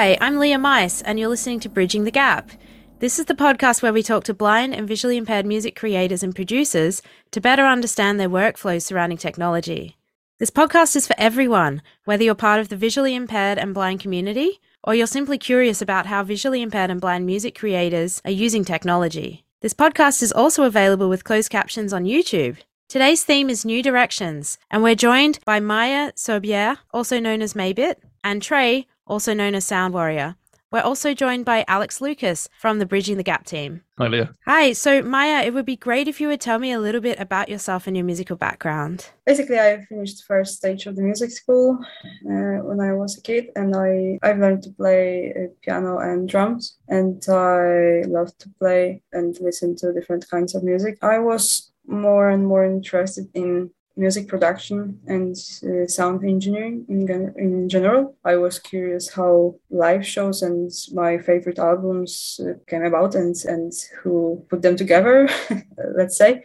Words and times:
Hi, 0.00 0.16
I'm 0.18 0.38
Lia 0.38 0.56
Mice, 0.56 1.02
and 1.02 1.18
you're 1.18 1.28
listening 1.28 1.60
to 1.60 1.68
Bridging 1.68 2.04
the 2.04 2.10
Gap. 2.10 2.52
This 3.00 3.18
is 3.18 3.26
the 3.26 3.34
podcast 3.34 3.82
where 3.82 3.92
we 3.92 4.02
talk 4.02 4.24
to 4.24 4.32
blind 4.32 4.74
and 4.74 4.88
visually 4.88 5.18
impaired 5.18 5.44
music 5.44 5.76
creators 5.76 6.22
and 6.22 6.34
producers 6.34 7.02
to 7.32 7.38
better 7.42 7.66
understand 7.66 8.18
their 8.18 8.30
workflows 8.30 8.80
surrounding 8.80 9.18
technology. 9.18 9.98
This 10.38 10.48
podcast 10.48 10.96
is 10.96 11.06
for 11.06 11.14
everyone, 11.18 11.82
whether 12.06 12.24
you're 12.24 12.34
part 12.34 12.60
of 12.60 12.70
the 12.70 12.78
visually 12.78 13.14
impaired 13.14 13.58
and 13.58 13.74
blind 13.74 14.00
community, 14.00 14.58
or 14.82 14.94
you're 14.94 15.06
simply 15.06 15.36
curious 15.36 15.82
about 15.82 16.06
how 16.06 16.24
visually 16.24 16.62
impaired 16.62 16.90
and 16.90 16.98
blind 16.98 17.26
music 17.26 17.54
creators 17.54 18.22
are 18.24 18.30
using 18.30 18.64
technology. 18.64 19.44
This 19.60 19.74
podcast 19.74 20.22
is 20.22 20.32
also 20.32 20.64
available 20.64 21.10
with 21.10 21.24
closed 21.24 21.50
captions 21.50 21.92
on 21.92 22.04
YouTube. 22.04 22.56
Today's 22.88 23.22
theme 23.22 23.50
is 23.50 23.66
New 23.66 23.82
Directions, 23.82 24.56
and 24.70 24.82
we're 24.82 24.94
joined 24.94 25.40
by 25.44 25.60
Maya 25.60 26.12
Sobiech, 26.12 26.78
also 26.90 27.20
known 27.20 27.42
as 27.42 27.52
Maybit, 27.52 27.96
and 28.24 28.40
Trey, 28.40 28.86
also 29.10 29.34
known 29.34 29.54
as 29.54 29.66
Sound 29.66 29.92
Warrior. 29.92 30.36
We're 30.72 30.80
also 30.82 31.14
joined 31.14 31.44
by 31.44 31.64
Alex 31.66 32.00
Lucas 32.00 32.48
from 32.56 32.78
the 32.78 32.86
Bridging 32.86 33.16
the 33.16 33.24
Gap 33.24 33.44
team. 33.44 33.82
Hi, 33.98 34.06
Lia. 34.06 34.30
Hi. 34.46 34.72
So, 34.72 35.02
Maya, 35.02 35.42
it 35.44 35.52
would 35.52 35.66
be 35.66 35.74
great 35.74 36.06
if 36.06 36.20
you 36.20 36.28
would 36.28 36.40
tell 36.40 36.60
me 36.60 36.70
a 36.70 36.78
little 36.78 37.00
bit 37.00 37.18
about 37.18 37.48
yourself 37.48 37.88
and 37.88 37.96
your 37.96 38.06
musical 38.06 38.36
background. 38.36 39.10
Basically, 39.26 39.58
I 39.58 39.84
finished 39.88 40.18
the 40.18 40.24
first 40.28 40.58
stage 40.58 40.86
of 40.86 40.94
the 40.94 41.02
music 41.02 41.32
school 41.32 41.76
uh, 42.24 42.62
when 42.62 42.78
I 42.80 42.92
was 42.92 43.18
a 43.18 43.20
kid, 43.20 43.48
and 43.56 43.74
I 43.74 44.20
I've 44.22 44.38
learned 44.38 44.62
to 44.62 44.70
play 44.70 45.34
uh, 45.36 45.48
piano 45.60 45.98
and 45.98 46.28
drums, 46.28 46.78
and 46.86 47.20
I 47.28 48.02
love 48.06 48.30
to 48.38 48.48
play 48.60 49.02
and 49.12 49.36
listen 49.40 49.74
to 49.78 49.92
different 49.92 50.30
kinds 50.30 50.54
of 50.54 50.62
music. 50.62 50.98
I 51.02 51.18
was 51.18 51.72
more 51.84 52.30
and 52.30 52.46
more 52.46 52.64
interested 52.64 53.28
in 53.34 53.70
music 54.00 54.26
production 54.26 54.98
and 55.06 55.36
uh, 55.62 55.86
sound 55.86 56.24
engineering 56.24 56.86
in, 56.88 57.08
in 57.36 57.68
general. 57.68 58.16
I 58.24 58.36
was 58.36 58.58
curious 58.58 59.12
how 59.12 59.56
live 59.70 60.06
shows 60.06 60.42
and 60.42 60.70
my 60.92 61.18
favorite 61.18 61.58
albums 61.58 62.40
uh, 62.42 62.54
came 62.66 62.84
about 62.84 63.14
and, 63.14 63.36
and 63.44 63.72
who 64.02 64.44
put 64.48 64.62
them 64.62 64.76
together, 64.76 65.28
let's 65.96 66.16
say 66.16 66.42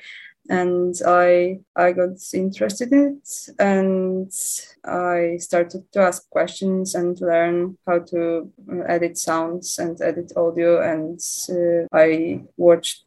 and 0.49 0.95
I 1.05 1.59
I 1.75 1.91
got 1.91 2.17
interested 2.33 2.91
in 2.91 3.19
it 3.19 3.49
and 3.59 4.31
I 4.83 5.37
started 5.39 5.91
to 5.93 5.99
ask 5.99 6.29
questions 6.29 6.95
and 6.95 7.19
learn 7.19 7.77
how 7.87 7.99
to 7.99 8.52
uh, 8.71 8.81
edit 8.87 9.17
sounds 9.17 9.79
and 9.79 9.99
edit 10.02 10.33
audio 10.35 10.81
and 10.81 11.19
uh, 11.49 11.87
I 11.91 12.43
watched 12.57 13.05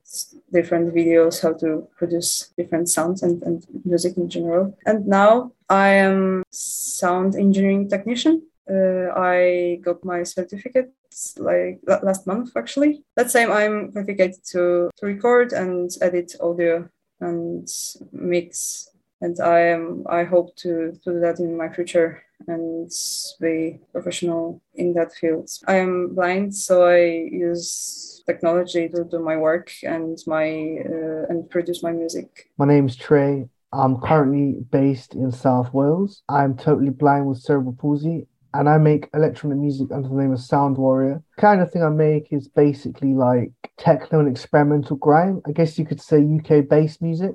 different 0.53 0.95
videos 0.95 1.43
how 1.43 1.53
to 1.55 1.87
produce 1.97 2.53
different 2.57 2.89
sounds 2.89 3.23
and, 3.23 3.43
and 3.43 3.65
music 3.85 4.17
in 4.17 4.29
general. 4.29 4.77
And 4.87 5.07
now 5.07 5.53
I 5.69 5.89
am 5.91 6.43
sound 6.51 7.37
engineering 7.37 7.89
technician. 7.89 8.43
Uh, 8.69 9.13
I 9.17 9.81
got 9.83 10.05
my 10.05 10.25
certificate 10.25 10.93
like 11.39 11.81
last 11.87 12.27
month 12.27 12.51
actually. 12.57 13.03
That 13.17 13.31
same 13.31 13.51
I'm 13.51 13.93
qualified 13.93 14.35
to, 14.53 14.91
to 14.97 15.07
record 15.07 15.53
and 15.53 15.91
edit 16.01 16.35
audio 16.41 16.89
and 17.21 17.69
mix 18.13 18.91
and 19.21 19.41
i 19.41 19.61
am 19.61 20.05
i 20.09 20.23
hope 20.25 20.55
to 20.57 20.93
do 21.05 21.21
that 21.21 21.39
in 21.41 21.57
my 21.57 21.69
future 21.69 22.23
and 22.47 22.91
be 23.41 23.81
professional 23.93 24.63
in 24.75 24.95
that 24.95 25.13
field. 25.13 25.51
I 25.67 25.75
am 25.77 26.15
blind 26.15 26.55
so 26.55 26.87
i 26.87 26.99
use 26.99 28.23
technology 28.27 28.89
to 28.89 29.05
do 29.05 29.19
my 29.19 29.37
work 29.37 29.73
and 29.83 30.17
my 30.27 30.47
uh, 30.85 31.25
and 31.31 31.49
produce 31.51 31.83
my 31.83 31.93
music. 31.93 32.51
My 32.59 32.67
name 32.67 32.87
is 32.87 32.97
trey. 32.97 33.49
I'm 33.73 34.01
currently 34.01 34.61
based 34.71 35.15
in 35.15 35.31
south 35.33 35.73
wales. 35.75 36.23
I'm 36.29 36.57
totally 36.57 36.91
blind 36.91 37.27
with 37.27 37.39
cerebral 37.41 37.75
palsy 37.75 38.27
and 38.55 38.69
I 38.69 38.79
make 38.79 39.09
electronic 39.15 39.59
music 39.59 39.89
under 39.93 40.09
the 40.09 40.15
name 40.15 40.33
of 40.33 40.41
Sound 40.41 40.77
Warrior. 40.77 41.23
The 41.37 41.41
kind 41.41 41.61
of 41.61 41.71
thing 41.71 41.83
I 41.83 41.91
make 41.91 42.29
is 42.33 42.49
basically 42.49 43.15
like 43.15 43.53
techno 43.77 44.21
and 44.21 44.29
experimental 44.29 44.97
grime. 44.97 45.41
I 45.47 45.53
guess 45.53 45.79
you 45.79 45.85
could 45.85 46.01
say 46.01 46.19
UK 46.19 46.69
based 46.69 47.03
music. 47.03 47.33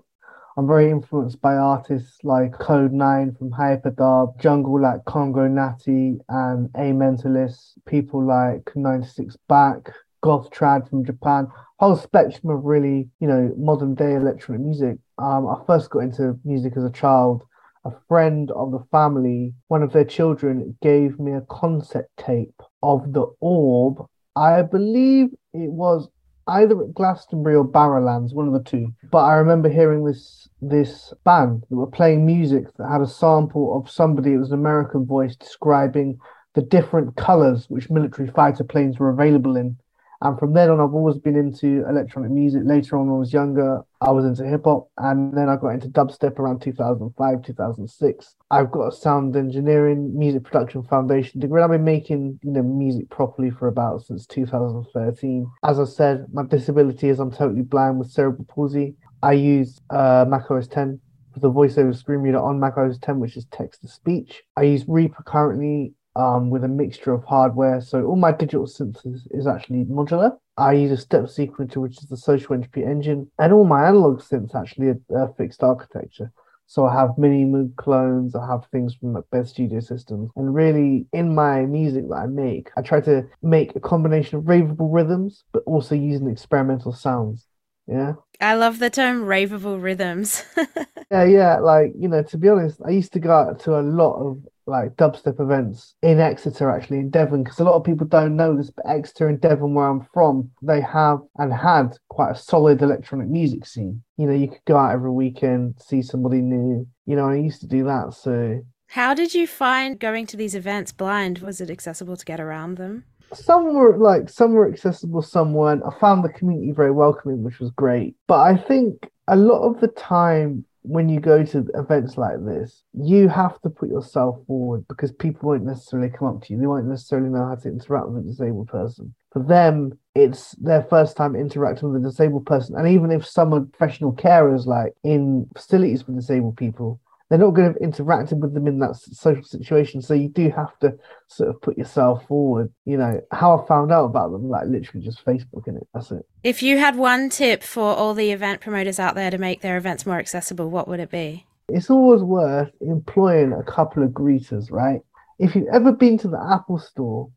I'm 0.55 0.67
very 0.67 0.91
influenced 0.91 1.41
by 1.41 1.55
artists 1.55 2.17
like 2.23 2.51
Kode9 2.51 3.37
from 3.37 3.49
Hyperdub, 3.51 4.39
Jungle 4.39 4.79
like 4.79 5.03
Congo 5.05 5.47
Natty 5.47 6.19
and 6.29 6.69
A 6.75 6.91
Mentalist, 6.91 7.73
people 7.87 8.23
like 8.23 8.71
96 8.75 9.35
Back, 9.49 9.91
Goth 10.21 10.51
Trad 10.51 10.87
from 10.87 11.05
Japan, 11.05 11.47
whole 11.79 11.95
spectrum 11.95 12.51
of 12.55 12.63
really, 12.63 13.09
you 13.19 13.27
know, 13.27 13.51
modern 13.57 13.95
day 13.95 14.13
electronic 14.13 14.61
music. 14.61 14.97
Um, 15.17 15.47
I 15.47 15.55
first 15.65 15.89
got 15.89 15.99
into 15.99 16.39
music 16.45 16.73
as 16.77 16.83
a 16.83 16.91
child 16.91 17.43
a 17.85 17.91
friend 18.07 18.51
of 18.51 18.71
the 18.71 18.83
family, 18.91 19.53
one 19.67 19.83
of 19.83 19.93
their 19.93 20.05
children, 20.05 20.77
gave 20.81 21.19
me 21.19 21.33
a 21.33 21.41
concept 21.49 22.09
tape 22.17 22.61
of 22.81 23.13
the 23.13 23.25
orb. 23.39 24.05
I 24.35 24.61
believe 24.61 25.27
it 25.53 25.71
was 25.71 26.07
either 26.47 26.81
at 26.81 26.93
Glastonbury 26.93 27.55
or 27.55 27.67
Barrowlands, 27.67 28.33
one 28.33 28.47
of 28.47 28.53
the 28.53 28.63
two. 28.63 28.93
But 29.11 29.23
I 29.25 29.35
remember 29.35 29.69
hearing 29.69 30.03
this 30.05 30.47
this 30.61 31.13
band 31.23 31.63
that 31.69 31.75
were 31.75 31.87
playing 31.87 32.25
music 32.25 32.65
that 32.77 32.89
had 32.89 33.01
a 33.01 33.07
sample 33.07 33.77
of 33.77 33.89
somebody, 33.89 34.33
it 34.33 34.37
was 34.37 34.51
an 34.51 34.59
American 34.59 35.05
voice 35.05 35.35
describing 35.35 36.17
the 36.55 36.61
different 36.61 37.15
colours 37.15 37.65
which 37.69 37.89
military 37.89 38.29
fighter 38.29 38.63
planes 38.63 38.99
were 38.99 39.09
available 39.09 39.57
in. 39.57 39.77
And 40.23 40.39
from 40.39 40.53
then 40.53 40.69
on, 40.69 40.79
I've 40.79 40.93
always 40.93 41.17
been 41.17 41.35
into 41.35 41.85
electronic 41.87 42.31
music. 42.31 42.61
Later 42.63 42.97
on, 42.97 43.07
when 43.07 43.15
I 43.17 43.19
was 43.19 43.33
younger, 43.33 43.81
I 43.99 44.09
was 44.11 44.23
into 44.23 44.45
hip 44.45 44.63
hop. 44.63 44.87
And 44.97 45.35
then 45.35 45.49
I 45.49 45.57
got 45.57 45.71
into 45.71 45.89
dubstep 45.89 46.39
around 46.39 46.61
2005, 46.61 47.43
2006. 47.43 48.35
I've 48.49 48.71
got 48.71 48.87
a 48.87 48.91
sound 48.93 49.35
engineering, 49.35 50.17
music 50.17 50.45
production 50.45 50.81
foundation 50.83 51.41
degree. 51.41 51.61
I've 51.61 51.71
been 51.71 51.83
making, 51.83 52.39
you 52.41 52.51
know, 52.51 52.63
music 52.63 53.09
properly 53.09 53.51
for 53.51 53.67
about 53.67 54.05
since 54.05 54.25
2013. 54.27 55.45
As 55.65 55.77
I 55.77 55.83
said, 55.83 56.27
my 56.31 56.43
disability 56.43 57.09
is 57.09 57.19
I'm 57.19 57.29
totally 57.29 57.61
blind 57.61 57.99
with 57.99 58.09
cerebral 58.09 58.45
palsy. 58.45 58.95
I 59.21 59.33
use 59.33 59.81
uh, 59.89 60.23
Mac 60.25 60.49
OS 60.49 60.69
10 60.69 61.01
for 61.33 61.39
the 61.41 61.51
voiceover 61.51 61.93
screen 61.93 62.19
reader 62.19 62.39
on 62.39 62.61
Mac 62.61 62.77
OS 62.77 62.97
10, 62.97 63.19
which 63.19 63.35
is 63.35 63.45
text 63.51 63.81
to 63.81 63.89
speech. 63.89 64.41
I 64.55 64.63
use 64.63 64.85
Reaper 64.87 65.23
currently 65.23 65.95
um, 66.15 66.49
with 66.49 66.63
a 66.63 66.67
mixture 66.67 67.13
of 67.13 67.23
hardware. 67.23 67.81
So 67.81 68.05
all 68.05 68.15
my 68.15 68.31
digital 68.31 68.67
synthesis 68.67 69.27
is 69.31 69.47
actually 69.47 69.85
modular. 69.85 70.37
I 70.57 70.73
use 70.73 70.91
a 70.91 70.97
step 70.97 71.23
sequencer, 71.23 71.77
which 71.77 71.97
is 71.97 72.09
the 72.09 72.17
social 72.17 72.53
entropy 72.53 72.83
engine, 72.83 73.31
and 73.39 73.53
all 73.53 73.65
my 73.65 73.87
analog 73.87 74.21
synths 74.21 74.53
actually 74.55 74.89
are, 74.89 74.99
are 75.15 75.33
fixed 75.37 75.63
architecture. 75.63 76.31
So 76.67 76.85
I 76.85 76.93
have 76.93 77.17
mini 77.17 77.43
Moog 77.43 77.75
clones, 77.75 78.35
I 78.35 78.47
have 78.47 78.65
things 78.71 78.95
from 78.95 79.13
Macbeth 79.13 79.49
Studio 79.49 79.79
Systems. 79.79 80.31
And 80.35 80.55
really, 80.55 81.05
in 81.11 81.35
my 81.35 81.65
music 81.65 82.07
that 82.09 82.15
I 82.15 82.25
make, 82.25 82.71
I 82.77 82.81
try 82.81 83.01
to 83.01 83.27
make 83.41 83.75
a 83.75 83.79
combination 83.79 84.37
of 84.37 84.45
raveable 84.45 84.89
rhythms, 84.91 85.43
but 85.51 85.63
also 85.65 85.93
using 85.93 86.29
experimental 86.29 86.93
sounds. 86.93 87.45
Yeah. 87.87 88.13
I 88.39 88.55
love 88.55 88.79
the 88.79 88.89
term 88.89 89.25
raveable 89.25 89.81
rhythms. 89.81 90.43
yeah, 91.11 91.25
yeah. 91.25 91.59
Like, 91.59 91.93
you 91.97 92.07
know, 92.07 92.23
to 92.23 92.37
be 92.37 92.49
honest, 92.49 92.79
I 92.85 92.91
used 92.91 93.13
to 93.13 93.19
go 93.19 93.31
out 93.31 93.59
to 93.61 93.77
a 93.77 93.81
lot 93.81 94.15
of 94.15 94.41
like 94.65 94.95
dubstep 94.95 95.39
events 95.39 95.95
in 96.01 96.19
Exeter, 96.19 96.69
actually 96.69 96.99
in 96.99 97.09
Devon, 97.09 97.43
because 97.43 97.59
a 97.59 97.63
lot 97.63 97.75
of 97.75 97.83
people 97.83 98.07
don't 98.07 98.35
know 98.35 98.55
this, 98.55 98.69
but 98.69 98.87
Exeter 98.87 99.27
and 99.27 99.41
Devon, 99.41 99.73
where 99.73 99.87
I'm 99.87 100.07
from, 100.13 100.49
they 100.61 100.81
have 100.81 101.19
and 101.37 101.53
had 101.53 101.97
quite 102.09 102.31
a 102.31 102.35
solid 102.35 102.81
electronic 102.81 103.27
music 103.27 103.65
scene. 103.65 104.03
You 104.17 104.27
know, 104.27 104.33
you 104.33 104.47
could 104.47 104.65
go 104.65 104.77
out 104.77 104.93
every 104.93 105.11
weekend, 105.11 105.75
see 105.79 106.01
somebody 106.01 106.41
new. 106.41 106.87
You 107.05 107.15
know, 107.15 107.27
I 107.27 107.35
used 107.35 107.61
to 107.61 107.67
do 107.67 107.83
that. 107.85 108.13
So, 108.13 108.61
how 108.87 109.13
did 109.13 109.33
you 109.33 109.47
find 109.47 109.99
going 109.99 110.27
to 110.27 110.37
these 110.37 110.55
events 110.55 110.91
blind? 110.91 111.39
Was 111.39 111.59
it 111.59 111.69
accessible 111.69 112.15
to 112.15 112.25
get 112.25 112.39
around 112.39 112.77
them? 112.77 113.05
Some 113.33 113.73
were 113.73 113.97
like 113.97 114.29
some 114.29 114.53
were 114.53 114.71
accessible, 114.71 115.21
some 115.21 115.53
weren't. 115.53 115.83
I 115.83 115.99
found 115.99 116.23
the 116.23 116.29
community 116.29 116.71
very 116.71 116.91
welcoming, 116.91 117.43
which 117.43 117.59
was 117.59 117.71
great. 117.71 118.15
But 118.27 118.41
I 118.41 118.55
think 118.55 119.09
a 119.27 119.35
lot 119.35 119.63
of 119.63 119.79
the 119.81 119.87
time 119.87 120.65
when 120.83 121.09
you 121.09 121.19
go 121.19 121.43
to 121.43 121.65
events 121.75 122.17
like 122.17 122.43
this, 122.45 122.83
you 122.93 123.29
have 123.29 123.59
to 123.61 123.69
put 123.69 123.89
yourself 123.89 124.37
forward 124.45 124.85
because 124.87 125.11
people 125.11 125.49
won't 125.49 125.63
necessarily 125.63 126.09
come 126.09 126.27
up 126.27 126.43
to 126.43 126.53
you. 126.53 126.59
They 126.59 126.67
won't 126.67 126.87
necessarily 126.87 127.29
know 127.29 127.47
how 127.47 127.55
to 127.55 127.69
interact 127.69 128.09
with 128.09 128.23
a 128.23 128.27
disabled 128.27 128.67
person. 128.67 129.15
For 129.31 129.41
them, 129.41 129.97
it's 130.13 130.51
their 130.55 130.83
first 130.83 131.17
time 131.17 131.35
interacting 131.35 131.91
with 131.91 132.03
a 132.03 132.09
disabled 132.09 132.45
person. 132.45 132.75
And 132.75 132.87
even 132.87 133.11
if 133.11 133.25
some 133.25 133.53
are 133.53 133.61
professional 133.61 134.13
carers, 134.13 134.65
like 134.65 134.93
in 135.03 135.49
facilities 135.55 136.03
for 136.03 136.11
disabled 136.11 136.57
people, 136.57 136.99
they're 137.33 137.39
not 137.39 137.55
going 137.55 137.73
to 137.73 137.79
have 137.79 137.91
interacted 137.91 138.37
with 138.37 138.53
them 138.53 138.67
in 138.67 138.77
that 138.77 138.95
social 138.95 139.43
situation. 139.43 140.03
So 140.03 140.13
you 140.13 140.29
do 140.29 140.51
have 140.51 140.77
to 140.81 140.95
sort 141.29 141.49
of 141.49 141.59
put 141.63 141.79
yourself 141.79 142.27
forward. 142.27 142.71
You 142.85 142.97
know, 142.97 143.21
how 143.31 143.57
I 143.57 143.67
found 143.67 143.91
out 143.91 144.05
about 144.05 144.31
them, 144.31 144.49
like 144.49 144.67
literally 144.67 145.03
just 145.03 145.25
Facebook 145.25 145.67
in 145.67 145.77
it. 145.77 145.87
That's 145.95 146.11
it. 146.11 146.27
If 146.43 146.61
you 146.61 146.77
had 146.77 146.95
one 146.95 147.31
tip 147.31 147.63
for 147.63 147.95
all 147.95 148.13
the 148.13 148.31
event 148.31 148.61
promoters 148.61 148.99
out 148.99 149.15
there 149.15 149.31
to 149.31 149.39
make 149.39 149.61
their 149.61 149.77
events 149.77 150.05
more 150.05 150.19
accessible, 150.19 150.69
what 150.69 150.87
would 150.87 150.99
it 150.99 151.09
be? 151.09 151.47
It's 151.69 151.89
always 151.89 152.21
worth 152.21 152.69
employing 152.81 153.51
a 153.51 153.63
couple 153.63 154.03
of 154.03 154.11
greeters, 154.11 154.71
right? 154.71 155.01
If 155.39 155.55
you've 155.55 155.73
ever 155.73 155.91
been 155.91 156.19
to 156.19 156.27
the 156.27 156.39
Apple 156.53 156.77
store 156.77 157.31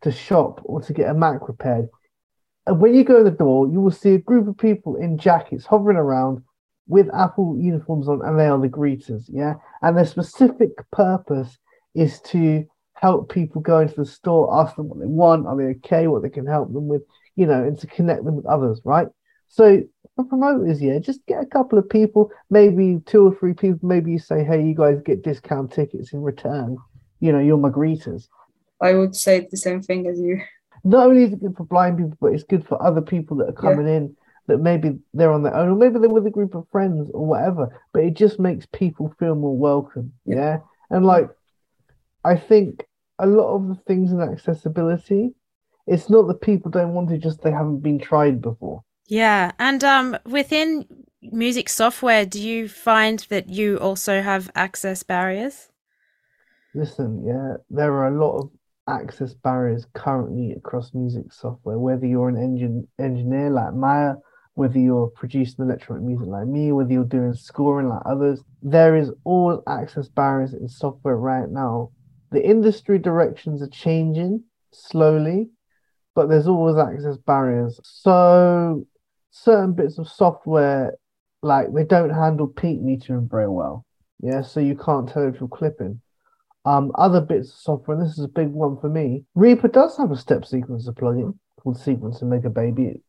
to 0.00 0.10
shop 0.10 0.62
or 0.64 0.80
to 0.80 0.92
get 0.94 1.10
a 1.10 1.12
Mac 1.12 1.46
repaired, 1.46 1.90
and 2.66 2.80
when 2.80 2.94
you 2.94 3.04
go 3.04 3.18
in 3.18 3.24
the 3.24 3.30
door, 3.30 3.68
you 3.68 3.82
will 3.82 3.90
see 3.90 4.14
a 4.14 4.18
group 4.18 4.48
of 4.48 4.56
people 4.56 4.96
in 4.96 5.18
jackets 5.18 5.66
hovering 5.66 5.98
around 5.98 6.42
with 6.86 7.08
Apple 7.14 7.56
uniforms 7.58 8.08
on, 8.08 8.20
and 8.24 8.38
they 8.38 8.46
are 8.46 8.58
the 8.58 8.68
greeters, 8.68 9.24
yeah. 9.28 9.54
And 9.82 9.96
their 9.96 10.06
specific 10.06 10.70
purpose 10.90 11.56
is 11.94 12.20
to 12.22 12.66
help 12.94 13.32
people 13.32 13.60
go 13.60 13.80
into 13.80 13.94
the 13.94 14.06
store, 14.06 14.60
ask 14.60 14.76
them 14.76 14.88
what 14.88 15.00
they 15.00 15.06
want, 15.06 15.46
are 15.46 15.56
they 15.56 15.64
okay, 15.64 16.06
what 16.06 16.22
they 16.22 16.30
can 16.30 16.46
help 16.46 16.72
them 16.72 16.88
with, 16.88 17.02
you 17.36 17.46
know, 17.46 17.62
and 17.62 17.78
to 17.78 17.86
connect 17.86 18.24
them 18.24 18.36
with 18.36 18.46
others, 18.46 18.80
right? 18.84 19.08
So 19.48 19.82
for 20.16 20.24
promoters, 20.24 20.80
yeah, 20.80 20.98
just 20.98 21.24
get 21.26 21.42
a 21.42 21.46
couple 21.46 21.78
of 21.78 21.88
people, 21.88 22.30
maybe 22.50 23.00
two 23.06 23.26
or 23.26 23.34
three 23.34 23.54
people. 23.54 23.88
Maybe 23.88 24.12
you 24.12 24.18
say, 24.18 24.44
hey, 24.44 24.62
you 24.62 24.74
guys 24.74 25.00
get 25.04 25.22
discount 25.22 25.72
tickets 25.72 26.12
in 26.12 26.22
return. 26.22 26.76
You 27.20 27.32
know, 27.32 27.40
you're 27.40 27.58
my 27.58 27.70
greeters. 27.70 28.28
I 28.80 28.94
would 28.94 29.14
say 29.14 29.46
the 29.50 29.56
same 29.56 29.82
thing 29.82 30.06
as 30.06 30.20
you. 30.20 30.40
Not 30.84 31.06
only 31.06 31.24
is 31.24 31.32
it 31.32 31.40
good 31.40 31.56
for 31.56 31.64
blind 31.64 31.98
people, 31.98 32.16
but 32.20 32.32
it's 32.32 32.44
good 32.44 32.66
for 32.66 32.82
other 32.82 33.00
people 33.00 33.38
that 33.38 33.48
are 33.48 33.52
coming 33.52 33.86
yeah. 33.86 33.94
in 33.94 34.16
that 34.46 34.58
maybe 34.58 34.98
they're 35.12 35.32
on 35.32 35.42
their 35.42 35.54
own, 35.54 35.70
or 35.70 35.76
maybe 35.76 35.98
they're 35.98 36.08
with 36.08 36.26
a 36.26 36.30
group 36.30 36.54
of 36.54 36.68
friends 36.70 37.10
or 37.14 37.26
whatever. 37.26 37.80
But 37.92 38.04
it 38.04 38.14
just 38.14 38.38
makes 38.38 38.66
people 38.72 39.14
feel 39.18 39.34
more 39.34 39.56
welcome. 39.56 40.12
Yeah. 40.24 40.36
yeah? 40.36 40.58
And 40.90 41.06
like, 41.06 41.28
I 42.24 42.36
think 42.36 42.84
a 43.18 43.26
lot 43.26 43.54
of 43.54 43.68
the 43.68 43.74
things 43.86 44.12
in 44.12 44.20
accessibility, 44.20 45.34
it's 45.86 46.10
not 46.10 46.28
that 46.28 46.40
people 46.40 46.70
don't 46.70 46.94
want 46.94 47.08
to, 47.10 47.18
just 47.18 47.42
they 47.42 47.50
haven't 47.50 47.80
been 47.80 47.98
tried 47.98 48.40
before. 48.40 48.82
Yeah, 49.06 49.52
and 49.58 49.84
um, 49.84 50.16
within 50.24 50.86
music 51.20 51.68
software, 51.68 52.24
do 52.24 52.40
you 52.40 52.68
find 52.68 53.18
that 53.28 53.50
you 53.50 53.76
also 53.78 54.22
have 54.22 54.50
access 54.54 55.02
barriers? 55.02 55.68
Listen, 56.74 57.24
yeah, 57.26 57.56
there 57.70 57.92
are 57.92 58.08
a 58.08 58.18
lot 58.18 58.38
of 58.38 58.50
access 58.88 59.34
barriers 59.34 59.86
currently 59.94 60.52
across 60.52 60.94
music 60.94 61.32
software. 61.32 61.78
Whether 61.78 62.06
you're 62.06 62.28
an 62.28 62.36
engine 62.36 62.88
engineer 62.98 63.50
like 63.50 63.74
Maya, 63.74 64.14
whether 64.54 64.78
you're 64.78 65.08
producing 65.08 65.64
electronic 65.64 66.04
music 66.04 66.28
like 66.28 66.46
me, 66.46 66.72
whether 66.72 66.92
you're 66.92 67.04
doing 67.04 67.34
scoring 67.34 67.88
like 67.88 68.02
others, 68.06 68.40
there 68.62 68.96
is 68.96 69.10
all 69.24 69.62
access 69.66 70.08
barriers 70.08 70.54
in 70.54 70.68
software 70.68 71.16
right 71.16 71.50
now. 71.50 71.90
The 72.30 72.44
industry 72.44 72.98
directions 72.98 73.62
are 73.62 73.68
changing 73.68 74.44
slowly, 74.72 75.50
but 76.14 76.28
there's 76.28 76.46
always 76.46 76.76
access 76.76 77.16
barriers. 77.16 77.80
So 77.82 78.86
certain 79.30 79.74
bits 79.74 79.98
of 79.98 80.08
software, 80.08 80.94
like 81.42 81.72
they 81.74 81.84
don't 81.84 82.10
handle 82.10 82.46
peak 82.46 82.80
metering 82.80 83.28
very 83.28 83.48
well. 83.48 83.84
Yeah, 84.20 84.42
so 84.42 84.60
you 84.60 84.76
can't 84.76 85.08
tell 85.08 85.28
if 85.28 85.40
you're 85.40 85.48
clipping. 85.48 86.00
Um, 86.64 86.92
other 86.94 87.20
bits 87.20 87.50
of 87.50 87.56
software, 87.56 87.96
and 87.96 88.06
this 88.06 88.16
is 88.16 88.24
a 88.24 88.28
big 88.28 88.48
one 88.48 88.78
for 88.80 88.88
me. 88.88 89.24
Reaper 89.34 89.68
does 89.68 89.96
have 89.98 90.12
a 90.12 90.16
step 90.16 90.42
sequencer 90.42 90.94
plugin 90.94 91.36
called 91.60 91.76
Sequencer 91.76 92.22
Make 92.22 92.44
a 92.44 92.50
Baby. 92.50 93.02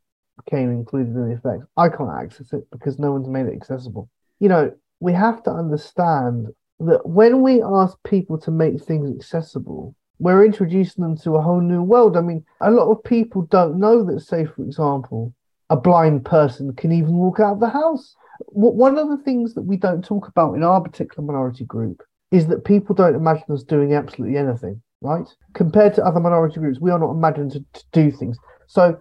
Came 0.49 0.71
included 0.71 1.15
in 1.15 1.29
the 1.29 1.35
effects. 1.35 1.65
I 1.77 1.89
can't 1.89 2.11
access 2.21 2.53
it 2.53 2.67
because 2.71 2.99
no 2.99 3.11
one's 3.11 3.27
made 3.27 3.47
it 3.47 3.53
accessible. 3.53 4.09
You 4.39 4.49
know, 4.49 4.71
we 4.99 5.13
have 5.13 5.43
to 5.43 5.51
understand 5.51 6.47
that 6.79 7.07
when 7.07 7.41
we 7.41 7.61
ask 7.61 7.97
people 8.03 8.37
to 8.39 8.51
make 8.51 8.83
things 8.83 9.09
accessible, 9.09 9.95
we're 10.19 10.45
introducing 10.45 11.03
them 11.03 11.17
to 11.17 11.35
a 11.35 11.41
whole 11.41 11.61
new 11.61 11.81
world. 11.81 12.17
I 12.17 12.21
mean, 12.21 12.43
a 12.61 12.71
lot 12.71 12.89
of 12.91 13.03
people 13.03 13.43
don't 13.43 13.79
know 13.79 14.03
that, 14.05 14.21
say, 14.21 14.45
for 14.45 14.63
example, 14.63 15.33
a 15.69 15.75
blind 15.75 16.25
person 16.25 16.73
can 16.75 16.91
even 16.91 17.15
walk 17.15 17.39
out 17.39 17.53
of 17.53 17.59
the 17.59 17.69
house. 17.69 18.15
One 18.47 18.97
of 18.97 19.09
the 19.09 19.17
things 19.17 19.53
that 19.53 19.63
we 19.63 19.77
don't 19.77 20.03
talk 20.03 20.27
about 20.27 20.55
in 20.55 20.63
our 20.63 20.81
particular 20.81 21.25
minority 21.25 21.65
group 21.65 22.03
is 22.31 22.47
that 22.47 22.65
people 22.65 22.95
don't 22.95 23.15
imagine 23.15 23.45
us 23.49 23.63
doing 23.63 23.93
absolutely 23.93 24.37
anything, 24.37 24.81
right? 25.01 25.27
Compared 25.53 25.93
to 25.95 26.03
other 26.03 26.19
minority 26.19 26.59
groups, 26.59 26.79
we 26.79 26.91
are 26.91 26.99
not 26.99 27.11
imagined 27.11 27.51
to, 27.53 27.65
to 27.73 27.83
do 27.93 28.11
things. 28.11 28.37
So 28.67 28.97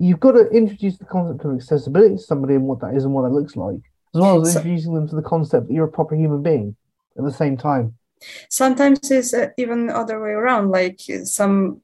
you've 0.00 0.18
got 0.18 0.32
to 0.32 0.48
introduce 0.48 0.96
the 0.96 1.04
concept 1.04 1.44
of 1.44 1.54
accessibility 1.54 2.16
to 2.16 2.22
somebody 2.22 2.54
and 2.54 2.64
what 2.64 2.80
that 2.80 2.94
is 2.94 3.04
and 3.04 3.12
what 3.12 3.22
that 3.22 3.34
looks 3.34 3.54
like, 3.54 3.76
as 4.14 4.20
well 4.20 4.40
as 4.40 4.52
so, 4.52 4.58
introducing 4.58 4.94
them 4.94 5.06
to 5.06 5.14
the 5.14 5.22
concept 5.22 5.68
that 5.68 5.74
you're 5.74 5.84
a 5.84 5.92
proper 5.92 6.16
human 6.16 6.42
being 6.42 6.74
at 7.18 7.24
the 7.24 7.32
same 7.32 7.56
time. 7.56 7.94
Sometimes 8.48 9.10
it's 9.10 9.34
uh, 9.34 9.48
even 9.58 9.90
other 9.90 10.20
way 10.20 10.30
around, 10.30 10.70
like 10.70 11.00
some 11.24 11.82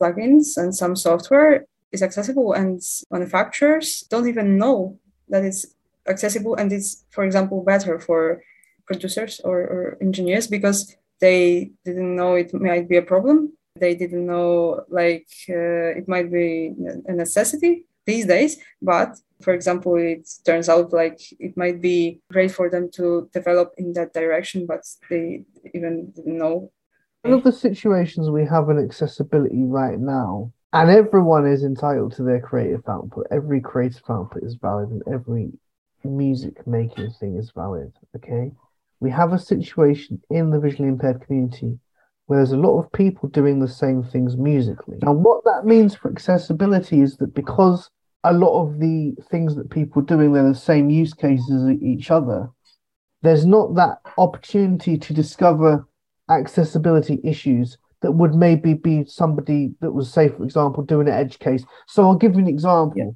plugins 0.00 0.56
and 0.56 0.74
some 0.74 0.94
software 0.94 1.66
is 1.90 2.02
accessible 2.02 2.52
and 2.52 2.82
manufacturers 3.10 4.04
don't 4.10 4.28
even 4.28 4.58
know 4.58 4.98
that 5.28 5.44
it's 5.44 5.64
accessible 6.06 6.54
and 6.56 6.72
it's 6.72 7.04
for 7.10 7.24
example 7.24 7.62
better 7.62 7.98
for 7.98 8.42
producers 8.84 9.40
or, 9.44 9.58
or 9.60 9.98
engineers 10.00 10.46
because 10.46 10.96
they 11.20 11.70
didn't 11.84 12.16
know 12.16 12.34
it 12.34 12.52
might 12.52 12.88
be 12.88 12.96
a 12.96 13.02
problem 13.02 13.52
they 13.76 13.94
didn't 13.94 14.26
know 14.26 14.84
like 14.88 15.28
uh, 15.48 15.98
it 15.98 16.06
might 16.08 16.30
be 16.30 16.72
a 17.06 17.12
necessity 17.12 17.84
these 18.06 18.26
days 18.26 18.58
but 18.80 19.16
for 19.40 19.52
example 19.52 19.96
it 19.96 20.28
turns 20.44 20.68
out 20.68 20.92
like 20.92 21.20
it 21.40 21.56
might 21.56 21.80
be 21.80 22.20
great 22.30 22.50
for 22.50 22.70
them 22.70 22.88
to 22.90 23.28
develop 23.32 23.72
in 23.76 23.92
that 23.92 24.12
direction 24.12 24.66
but 24.66 24.82
they 25.10 25.42
even 25.74 26.10
didn't 26.14 26.38
know 26.38 26.70
one 27.22 27.34
of 27.34 27.42
the 27.42 27.52
situations 27.52 28.30
we 28.30 28.44
have 28.44 28.68
in 28.68 28.78
accessibility 28.78 29.62
right 29.64 29.98
now 29.98 30.52
and 30.74 30.90
everyone 30.90 31.46
is 31.46 31.62
entitled 31.62 32.16
to 32.16 32.24
their 32.24 32.40
creative 32.40 32.82
output. 32.88 33.28
Every 33.30 33.60
creative 33.60 34.02
output 34.10 34.42
is 34.42 34.56
valid, 34.56 34.90
and 34.90 35.02
every 35.06 35.52
music 36.02 36.66
making 36.66 37.12
thing 37.12 37.36
is 37.36 37.52
valid. 37.52 37.92
Okay, 38.16 38.50
we 38.98 39.08
have 39.12 39.32
a 39.32 39.38
situation 39.38 40.20
in 40.30 40.50
the 40.50 40.58
visually 40.58 40.88
impaired 40.88 41.24
community 41.24 41.78
where 42.26 42.38
there's 42.38 42.52
a 42.52 42.56
lot 42.56 42.78
of 42.78 42.90
people 42.92 43.28
doing 43.28 43.60
the 43.60 43.68
same 43.68 44.02
things 44.02 44.36
musically. 44.36 44.98
Now, 45.02 45.12
what 45.12 45.44
that 45.44 45.66
means 45.66 45.94
for 45.94 46.10
accessibility 46.10 47.00
is 47.00 47.16
that 47.18 47.34
because 47.34 47.90
a 48.24 48.32
lot 48.32 48.62
of 48.62 48.80
the 48.80 49.14
things 49.30 49.54
that 49.56 49.70
people 49.70 50.00
are 50.02 50.06
doing, 50.06 50.32
they're 50.32 50.48
the 50.48 50.54
same 50.54 50.88
use 50.88 51.12
cases 51.12 51.64
as 51.64 51.82
each 51.82 52.10
other, 52.10 52.48
there's 53.22 53.44
not 53.44 53.74
that 53.74 53.98
opportunity 54.16 54.96
to 54.96 55.12
discover 55.12 55.86
accessibility 56.30 57.20
issues 57.22 57.76
that 58.00 58.12
would 58.12 58.34
maybe 58.34 58.74
be 58.74 59.04
somebody 59.06 59.74
that 59.80 59.92
was, 59.92 60.12
say, 60.12 60.28
for 60.28 60.44
example, 60.44 60.82
doing 60.82 61.08
an 61.08 61.14
edge 61.14 61.38
case. 61.38 61.64
So 61.86 62.02
I'll 62.02 62.16
give 62.16 62.34
you 62.34 62.40
an 62.40 62.48
example. 62.48 62.94
Yeah. 62.96 63.10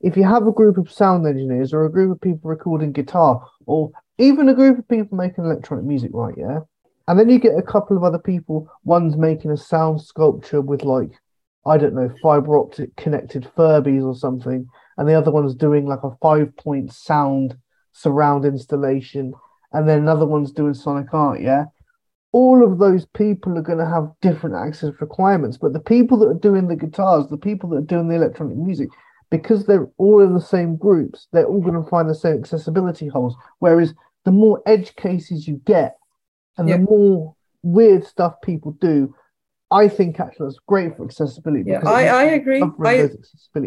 If 0.00 0.16
you 0.16 0.22
have 0.22 0.46
a 0.46 0.52
group 0.52 0.78
of 0.78 0.90
sound 0.90 1.26
engineers 1.26 1.72
or 1.72 1.84
a 1.84 1.90
group 1.90 2.12
of 2.12 2.20
people 2.20 2.48
recording 2.48 2.92
guitar 2.92 3.44
or 3.66 3.90
even 4.18 4.48
a 4.48 4.54
group 4.54 4.78
of 4.78 4.88
people 4.88 5.18
making 5.18 5.44
electronic 5.44 5.84
music, 5.84 6.10
right? 6.14 6.34
Yeah. 6.36 6.60
And 7.08 7.18
then 7.18 7.28
you 7.28 7.40
get 7.40 7.58
a 7.58 7.62
couple 7.62 7.96
of 7.96 8.04
other 8.04 8.18
people, 8.18 8.70
one's 8.84 9.16
making 9.16 9.50
a 9.50 9.56
sound 9.56 10.00
sculpture 10.00 10.60
with 10.60 10.84
like, 10.84 11.10
I 11.66 11.76
don't 11.76 11.94
know, 11.94 12.14
fiber 12.22 12.56
optic 12.56 12.94
connected 12.94 13.50
Furbies 13.56 14.04
or 14.04 14.14
something, 14.14 14.68
and 14.96 15.08
the 15.08 15.14
other 15.14 15.32
one's 15.32 15.56
doing 15.56 15.86
like 15.86 16.04
a 16.04 16.16
five 16.22 16.56
point 16.56 16.92
sound 16.92 17.56
surround 17.92 18.44
installation, 18.44 19.32
and 19.72 19.88
then 19.88 19.98
another 19.98 20.26
one's 20.26 20.52
doing 20.52 20.74
sonic 20.74 21.12
art, 21.12 21.40
yeah 21.40 21.64
all 22.32 22.64
of 22.64 22.78
those 22.78 23.06
people 23.06 23.56
are 23.56 23.62
going 23.62 23.78
to 23.78 23.86
have 23.86 24.12
different 24.20 24.56
access 24.56 24.92
requirements. 25.00 25.56
But 25.56 25.72
the 25.72 25.80
people 25.80 26.18
that 26.18 26.28
are 26.28 26.34
doing 26.34 26.68
the 26.68 26.76
guitars, 26.76 27.26
the 27.28 27.38
people 27.38 27.70
that 27.70 27.76
are 27.76 27.80
doing 27.82 28.08
the 28.08 28.16
electronic 28.16 28.56
music, 28.56 28.88
because 29.30 29.66
they're 29.66 29.88
all 29.98 30.22
in 30.22 30.34
the 30.34 30.40
same 30.40 30.76
groups, 30.76 31.28
they're 31.32 31.46
all 31.46 31.60
going 31.60 31.82
to 31.82 31.88
find 31.88 32.08
the 32.08 32.14
same 32.14 32.38
accessibility 32.38 33.08
holes. 33.08 33.34
Whereas 33.58 33.94
the 34.24 34.32
more 34.32 34.62
edge 34.66 34.94
cases 34.96 35.48
you 35.48 35.60
get 35.64 35.96
and 36.58 36.68
yep. 36.68 36.80
the 36.80 36.84
more 36.84 37.34
weird 37.62 38.04
stuff 38.04 38.34
people 38.42 38.72
do, 38.72 39.14
I 39.70 39.88
think 39.88 40.18
actually 40.18 40.46
that's 40.46 40.58
great 40.66 40.96
for 40.96 41.04
accessibility. 41.04 41.70
Yeah, 41.70 41.80
I, 41.86 42.06
I 42.06 42.22
agree. 42.24 42.62
I, 42.84 43.08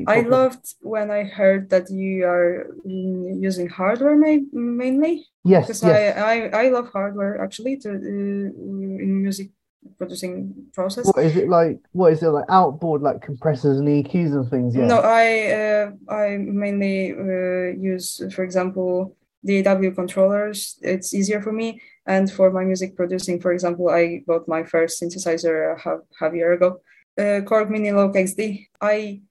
I 0.08 0.22
loved 0.22 0.74
when 0.82 1.12
I 1.12 1.24
heard 1.24 1.70
that 1.70 1.92
you 1.92 2.26
are 2.26 2.68
using 2.84 3.70
hardware 3.70 4.16
ma- 4.16 4.48
mainly. 4.52 5.28
Yes, 5.44 5.68
because 5.68 5.84
yes. 5.84 6.18
I, 6.18 6.22
I, 6.22 6.66
I 6.66 6.70
love 6.70 6.90
hardware 6.92 7.44
actually 7.44 7.78
to 7.78 7.90
uh, 7.90 7.94
in 7.94 9.22
music 9.22 9.52
producing 9.98 10.54
process. 10.74 11.06
What 11.06 11.24
is 11.24 11.38
it 11.38 11.50
like? 11.50 11.80
What 11.92 12.14
is 12.14 12.24
it 12.24 12.30
like? 12.30 12.46
Outboard 12.50 13.02
like 13.02 13.22
compressors 13.22 13.80
and 13.80 13.88
EQs 13.88 14.34
and 14.34 14.50
things? 14.50 14.76
Yeah. 14.76 14.86
No, 14.86 15.00
I 15.00 15.52
uh, 15.52 15.92
I 16.12 16.38
mainly 16.38 17.12
uh, 17.12 17.78
use, 17.80 18.22
for 18.34 18.44
example, 18.44 19.16
DAW 19.46 19.92
controllers. 19.92 20.78
It's 20.82 21.14
easier 21.14 21.42
for 21.42 21.52
me 21.52 21.82
and 22.06 22.32
for 22.32 22.52
my 22.52 22.64
music 22.64 22.96
producing, 22.96 23.40
for 23.40 23.52
example, 23.52 23.90
I 23.90 24.24
bought 24.28 24.48
my 24.48 24.64
first 24.64 25.02
synthesizer 25.02 25.80
half, 25.80 26.00
half 26.20 26.34
year 26.34 26.54
ago, 26.54 26.82
uh, 27.18 27.42
Korg 27.42 27.70
Minilogue 27.70 28.16
XD. 28.16 28.68
I 28.80 29.22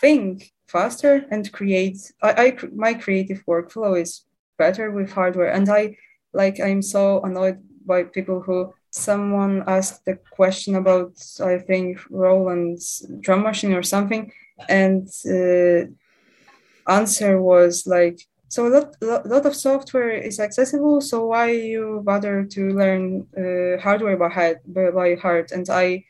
think 0.00 0.52
faster 0.68 1.26
and 1.30 1.50
create, 1.52 1.98
I, 2.22 2.30
I, 2.32 2.58
my 2.74 2.94
creative 2.94 3.44
workflow 3.46 4.00
is 4.00 4.24
better 4.58 4.90
with 4.90 5.12
hardware. 5.12 5.52
And 5.52 5.68
I, 5.68 5.96
like, 6.32 6.60
I'm 6.60 6.82
so 6.82 7.22
annoyed 7.22 7.58
by 7.84 8.04
people 8.04 8.40
who, 8.40 8.72
someone 8.92 9.64
asked 9.66 10.04
the 10.04 10.18
question 10.30 10.76
about, 10.76 11.14
I 11.40 11.58
think, 11.58 11.98
Roland's 12.10 13.04
drum 13.20 13.42
machine 13.42 13.72
or 13.72 13.82
something. 13.82 14.30
And 14.68 15.08
uh, 15.26 15.90
answer 16.86 17.40
was 17.40 17.86
like, 17.86 18.20
so 18.52 18.66
a 18.66 18.68
lot, 18.68 18.96
lot, 19.00 19.26
lot 19.26 19.46
of 19.46 19.56
software 19.56 20.10
is 20.10 20.38
accessible. 20.38 21.00
So 21.00 21.24
why 21.28 21.52
you 21.52 22.02
bother 22.04 22.44
to 22.44 22.68
learn 22.68 23.26
uh, 23.34 23.80
hardware 23.80 24.18
by 24.18 24.28
heart, 24.28 24.58
by 24.66 25.14
heart? 25.14 25.52
And 25.52 25.66
I, 25.70 26.04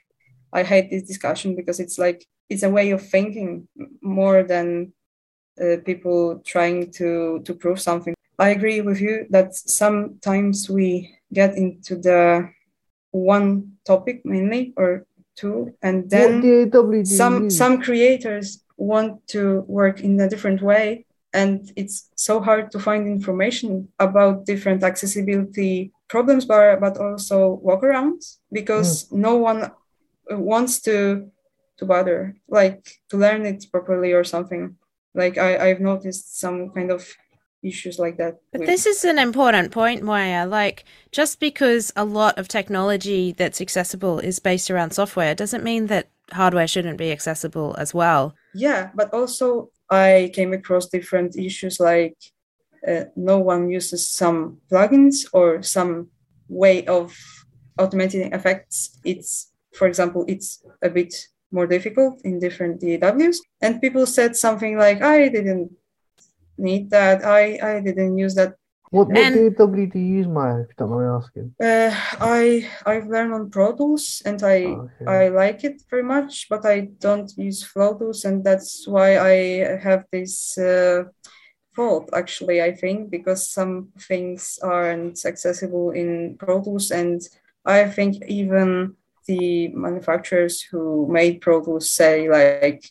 I 0.53 0.65
hate 0.65 0.91
this 0.91 1.05
discussion 1.05 1.55
because 1.55 1.79
it's 1.79 1.99
like 1.99 2.27
it's 2.51 2.65
a 2.65 2.69
way 2.69 2.91
of 2.91 3.09
thinking 3.09 3.69
more 4.03 4.43
than 4.43 4.93
uh, 5.63 5.77
people 5.85 6.43
trying 6.45 6.91
to 6.99 7.43
to 7.45 7.55
prove 7.55 7.81
something. 7.81 8.15
I 8.41 8.49
agree 8.49 8.81
with 8.81 9.01
you 9.01 9.27
that 9.31 9.55
sometimes 9.55 10.69
we 10.69 11.15
get 11.33 11.57
into 11.57 11.95
the 11.95 12.51
one 13.13 13.75
topic 13.87 14.23
mainly 14.25 14.75
or 14.77 15.07
two, 15.37 15.77
and 15.81 16.11
then 16.11 16.43
some 17.07 17.51
some 17.51 17.81
creators 17.81 18.65
want 18.77 19.29
to 19.29 19.61
work 19.69 20.01
in 20.01 20.21
a 20.21 20.29
different 20.29 20.61
way 20.61 21.07
and 21.33 21.73
it's 21.77 22.11
so 22.15 22.41
hard 22.41 22.71
to 22.71 22.79
find 22.79 23.07
information 23.07 23.89
about 23.99 24.45
different 24.45 24.83
accessibility 24.83 25.93
problems 26.09 26.45
but, 26.45 26.79
but 26.81 26.99
also 26.99 27.61
workarounds 27.65 28.37
because 28.53 29.09
mm. 29.09 29.13
no 29.13 29.37
one 29.37 29.71
wants 30.31 30.81
to 30.83 31.31
to 31.79 31.87
bother 31.87 32.37
like 32.49 33.01
to 33.09 33.17
learn 33.17 33.47
it 33.47 33.67
properly 33.73 34.13
or 34.13 34.25
something. 34.25 34.77
Like 35.15 35.37
I, 35.37 35.51
i've 35.69 35.81
noticed 35.81 36.41
some 36.41 36.71
kind 36.71 36.91
of 36.91 37.07
issues 37.63 37.99
like 37.99 38.17
that 38.17 38.35
but 38.51 38.61
with... 38.61 38.69
this 38.69 38.87
is 38.87 39.05
an 39.05 39.19
important 39.19 39.73
point 39.73 40.03
Moya. 40.03 40.47
Like 40.47 40.85
just 41.13 41.41
because 41.41 41.93
a 41.97 42.05
lot 42.05 42.39
of 42.39 42.49
technology 42.49 43.33
that's 43.33 43.61
accessible 43.61 44.19
is 44.19 44.39
based 44.39 44.71
around 44.71 44.93
software 44.93 45.35
doesn't 45.35 45.65
mean 45.65 45.87
that 45.87 46.09
hardware 46.33 46.67
shouldn't 46.67 46.99
be 46.99 47.13
accessible 47.13 47.75
as 47.79 47.93
well. 47.95 48.35
Yeah 48.55 48.91
but 48.95 49.13
also 49.13 49.71
i 49.93 50.31
came 50.35 50.53
across 50.53 50.87
different 50.89 51.37
issues 51.37 51.79
like 51.79 52.17
uh, 52.89 53.05
no 53.15 53.39
one 53.39 53.71
uses 53.71 54.09
some 54.09 54.59
plugins 54.71 55.27
or 55.33 55.63
some 55.63 56.09
way 56.49 56.85
of 56.87 57.17
automating 57.79 58.35
effects 58.35 58.99
it's 59.05 59.53
for 59.73 59.87
example 59.87 60.25
it's 60.27 60.65
a 60.83 60.91
bit 60.91 61.15
more 61.53 61.67
difficult 61.67 62.21
in 62.25 62.41
different 62.41 62.81
DAWs. 62.81 63.41
And 63.61 63.81
people 63.81 64.07
said 64.07 64.35
something 64.35 64.79
like, 64.79 65.03
I 65.03 65.29
didn't 65.29 65.71
need 66.57 66.91
that. 66.91 67.25
I, 67.25 67.59
I 67.63 67.81
didn't 67.81 68.17
use 68.19 68.35
that. 68.35 68.55
What, 68.93 69.09
what 69.09 69.17
and, 69.17 69.57
DAW 69.57 69.87
do 69.87 69.99
you 69.99 70.17
use, 70.19 70.29
Maya, 70.29 70.61
if 70.61 70.69
you 70.69 70.75
don't 70.77 70.91
mind 70.91 71.23
asking? 71.23 71.55
Uh, 71.59 71.91
I, 72.21 72.69
I've 72.85 73.07
learned 73.07 73.33
on 73.33 73.49
Pro 73.49 73.75
Tools 73.75 74.21
and 74.27 74.43
I, 74.43 74.65
okay. 74.65 75.07
I 75.07 75.29
like 75.29 75.65
it 75.65 75.81
very 75.89 76.03
much, 76.03 76.47
but 76.51 76.67
I 76.67 76.91
don't 76.99 77.33
use 77.39 77.63
Flo 77.63 77.97
Tools. 77.97 78.27
And 78.27 78.45
that's 78.45 78.87
why 78.87 79.19
I 79.19 79.79
have 79.83 80.05
this 80.13 80.59
uh, 80.59 81.05
fault, 81.75 82.11
actually, 82.13 82.61
I 82.61 82.73
think, 82.75 83.09
because 83.09 83.49
some 83.49 83.89
things 83.99 84.59
aren't 84.63 85.25
accessible 85.25 85.93
in 85.93 86.37
Pro 86.39 86.63
Tools. 86.63 86.91
And 86.91 87.23
I 87.65 87.89
think 87.89 88.23
even 88.27 88.97
the 89.27 89.69
manufacturers 89.69 90.61
who 90.61 91.11
made 91.11 91.41
Pro 91.41 91.65
Tools 91.65 91.91
say 91.91 92.29
like 92.29 92.85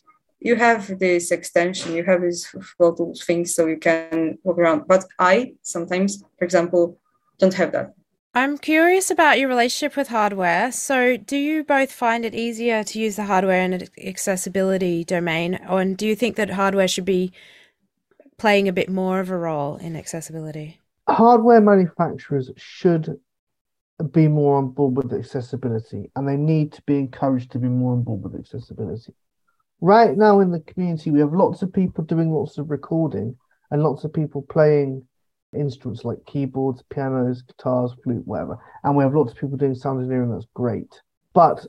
you 0.44 0.56
have 0.56 0.98
this 0.98 1.30
extension, 1.30 1.94
you 1.94 2.04
have 2.04 2.22
these 2.22 2.54
little 2.78 3.14
things 3.14 3.54
so 3.54 3.66
you 3.66 3.78
can 3.78 4.38
walk 4.42 4.58
around. 4.58 4.88
But 4.88 5.04
I 5.18 5.54
sometimes, 5.62 6.22
for 6.38 6.44
example, 6.44 6.98
don't 7.38 7.54
have 7.54 7.72
that. 7.72 7.94
I'm 8.34 8.56
curious 8.56 9.10
about 9.10 9.38
your 9.38 9.48
relationship 9.48 9.94
with 9.96 10.08
hardware. 10.08 10.72
So, 10.72 11.16
do 11.18 11.36
you 11.36 11.64
both 11.64 11.92
find 11.92 12.24
it 12.24 12.34
easier 12.34 12.82
to 12.82 12.98
use 12.98 13.16
the 13.16 13.24
hardware 13.24 13.62
in 13.62 13.74
an 13.74 13.88
accessibility 14.02 15.04
domain, 15.04 15.60
or 15.68 15.84
do 15.84 16.06
you 16.06 16.16
think 16.16 16.36
that 16.36 16.50
hardware 16.50 16.88
should 16.88 17.04
be 17.04 17.32
playing 18.38 18.68
a 18.68 18.72
bit 18.72 18.88
more 18.88 19.20
of 19.20 19.30
a 19.30 19.36
role 19.36 19.76
in 19.76 19.96
accessibility? 19.96 20.80
Hardware 21.08 21.60
manufacturers 21.60 22.50
should 22.56 23.20
be 24.10 24.28
more 24.28 24.56
on 24.56 24.70
board 24.70 24.96
with 24.96 25.12
accessibility 25.12 26.10
and 26.16 26.26
they 26.26 26.36
need 26.36 26.72
to 26.72 26.82
be 26.82 26.98
encouraged 26.98 27.52
to 27.52 27.58
be 27.58 27.68
more 27.68 27.92
on 27.92 28.02
board 28.02 28.22
with 28.22 28.34
accessibility. 28.34 29.14
Right 29.82 30.16
now 30.16 30.38
in 30.38 30.52
the 30.52 30.60
community, 30.60 31.10
we 31.10 31.18
have 31.18 31.32
lots 31.32 31.60
of 31.60 31.72
people 31.72 32.04
doing 32.04 32.30
lots 32.30 32.56
of 32.56 32.70
recording 32.70 33.36
and 33.72 33.82
lots 33.82 34.04
of 34.04 34.12
people 34.12 34.42
playing 34.42 35.04
instruments 35.58 36.04
like 36.04 36.24
keyboards, 36.24 36.84
pianos, 36.88 37.42
guitars, 37.42 37.92
flute, 38.04 38.24
whatever. 38.24 38.58
And 38.84 38.96
we 38.96 39.02
have 39.02 39.12
lots 39.12 39.32
of 39.32 39.38
people 39.38 39.56
doing 39.56 39.74
sound 39.74 39.98
engineering, 39.98 40.30
that's 40.30 40.46
great. 40.54 41.00
But 41.34 41.66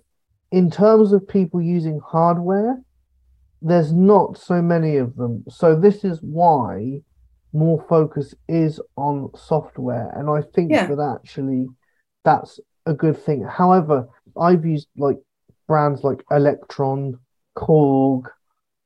in 0.52 0.70
terms 0.70 1.12
of 1.12 1.28
people 1.28 1.60
using 1.60 2.00
hardware, 2.06 2.80
there's 3.64 3.92
not 3.92 4.38
so 4.38 4.62
many 4.62 4.98
of 4.98 5.16
them. 5.16 5.44
So 5.50 5.76
this 5.76 6.04
is 6.04 6.20
why 6.22 7.02
more 7.52 7.84
focus 7.90 8.36
is 8.48 8.80
on 8.96 9.32
software. 9.36 10.12
And 10.16 10.30
I 10.30 10.44
think 10.54 10.72
yeah. 10.72 10.86
that 10.86 11.20
actually 11.20 11.66
that's 12.24 12.60
a 12.86 12.94
good 12.94 13.18
thing. 13.18 13.44
However, 13.44 14.08
I've 14.40 14.66
used 14.66 14.88
like 14.98 15.18
brands 15.68 16.04
like 16.04 16.24
Elektron, 16.32 17.14
Korg, 17.56 18.26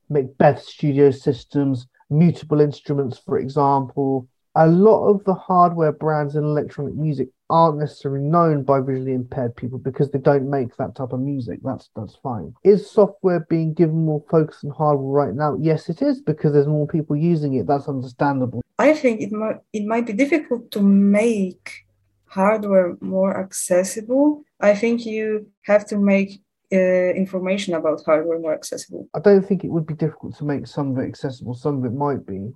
Macbeth 0.08 0.62
Studio 0.62 1.10
Systems, 1.10 1.86
Mutable 2.10 2.60
Instruments, 2.60 3.18
for 3.18 3.38
example. 3.38 4.28
A 4.54 4.66
lot 4.66 5.06
of 5.08 5.22
the 5.24 5.34
hardware 5.34 5.92
brands 5.92 6.34
in 6.34 6.42
electronic 6.42 6.94
music 6.94 7.28
aren't 7.48 7.78
necessarily 7.78 8.24
known 8.24 8.64
by 8.64 8.80
visually 8.80 9.12
impaired 9.12 9.54
people 9.54 9.78
because 9.78 10.10
they 10.10 10.18
don't 10.18 10.50
make 10.50 10.76
that 10.76 10.96
type 10.96 11.12
of 11.12 11.20
music. 11.20 11.60
That's 11.62 11.90
that's 11.94 12.16
fine. 12.16 12.54
Is 12.64 12.90
software 12.90 13.46
being 13.48 13.72
given 13.72 14.04
more 14.04 14.24
focus 14.28 14.64
on 14.64 14.70
hardware 14.70 15.26
right 15.26 15.34
now? 15.34 15.56
Yes, 15.60 15.88
it 15.88 16.02
is 16.02 16.20
because 16.20 16.52
there's 16.52 16.66
more 16.66 16.88
people 16.88 17.14
using 17.14 17.54
it. 17.54 17.66
That's 17.66 17.88
understandable. 17.88 18.62
I 18.78 18.94
think 18.94 19.20
it 19.20 19.30
might 19.30 19.58
it 19.72 19.86
might 19.86 20.06
be 20.06 20.12
difficult 20.12 20.70
to 20.72 20.82
make 20.82 21.86
hardware 22.28 22.96
more 23.00 23.38
accessible, 23.38 24.44
I 24.60 24.74
think 24.74 25.06
you 25.06 25.46
have 25.62 25.86
to 25.86 25.98
make 25.98 26.42
uh, 26.72 27.12
information 27.14 27.74
about 27.74 28.02
hardware 28.04 28.38
more 28.38 28.54
accessible. 28.54 29.08
I 29.14 29.20
don't 29.20 29.46
think 29.46 29.64
it 29.64 29.70
would 29.70 29.86
be 29.86 29.94
difficult 29.94 30.36
to 30.36 30.44
make 30.44 30.66
some 30.66 30.92
of 30.92 30.98
it 30.98 31.08
accessible, 31.08 31.54
some 31.54 31.78
of 31.78 31.84
it 31.84 31.96
might 31.96 32.26
be. 32.26 32.50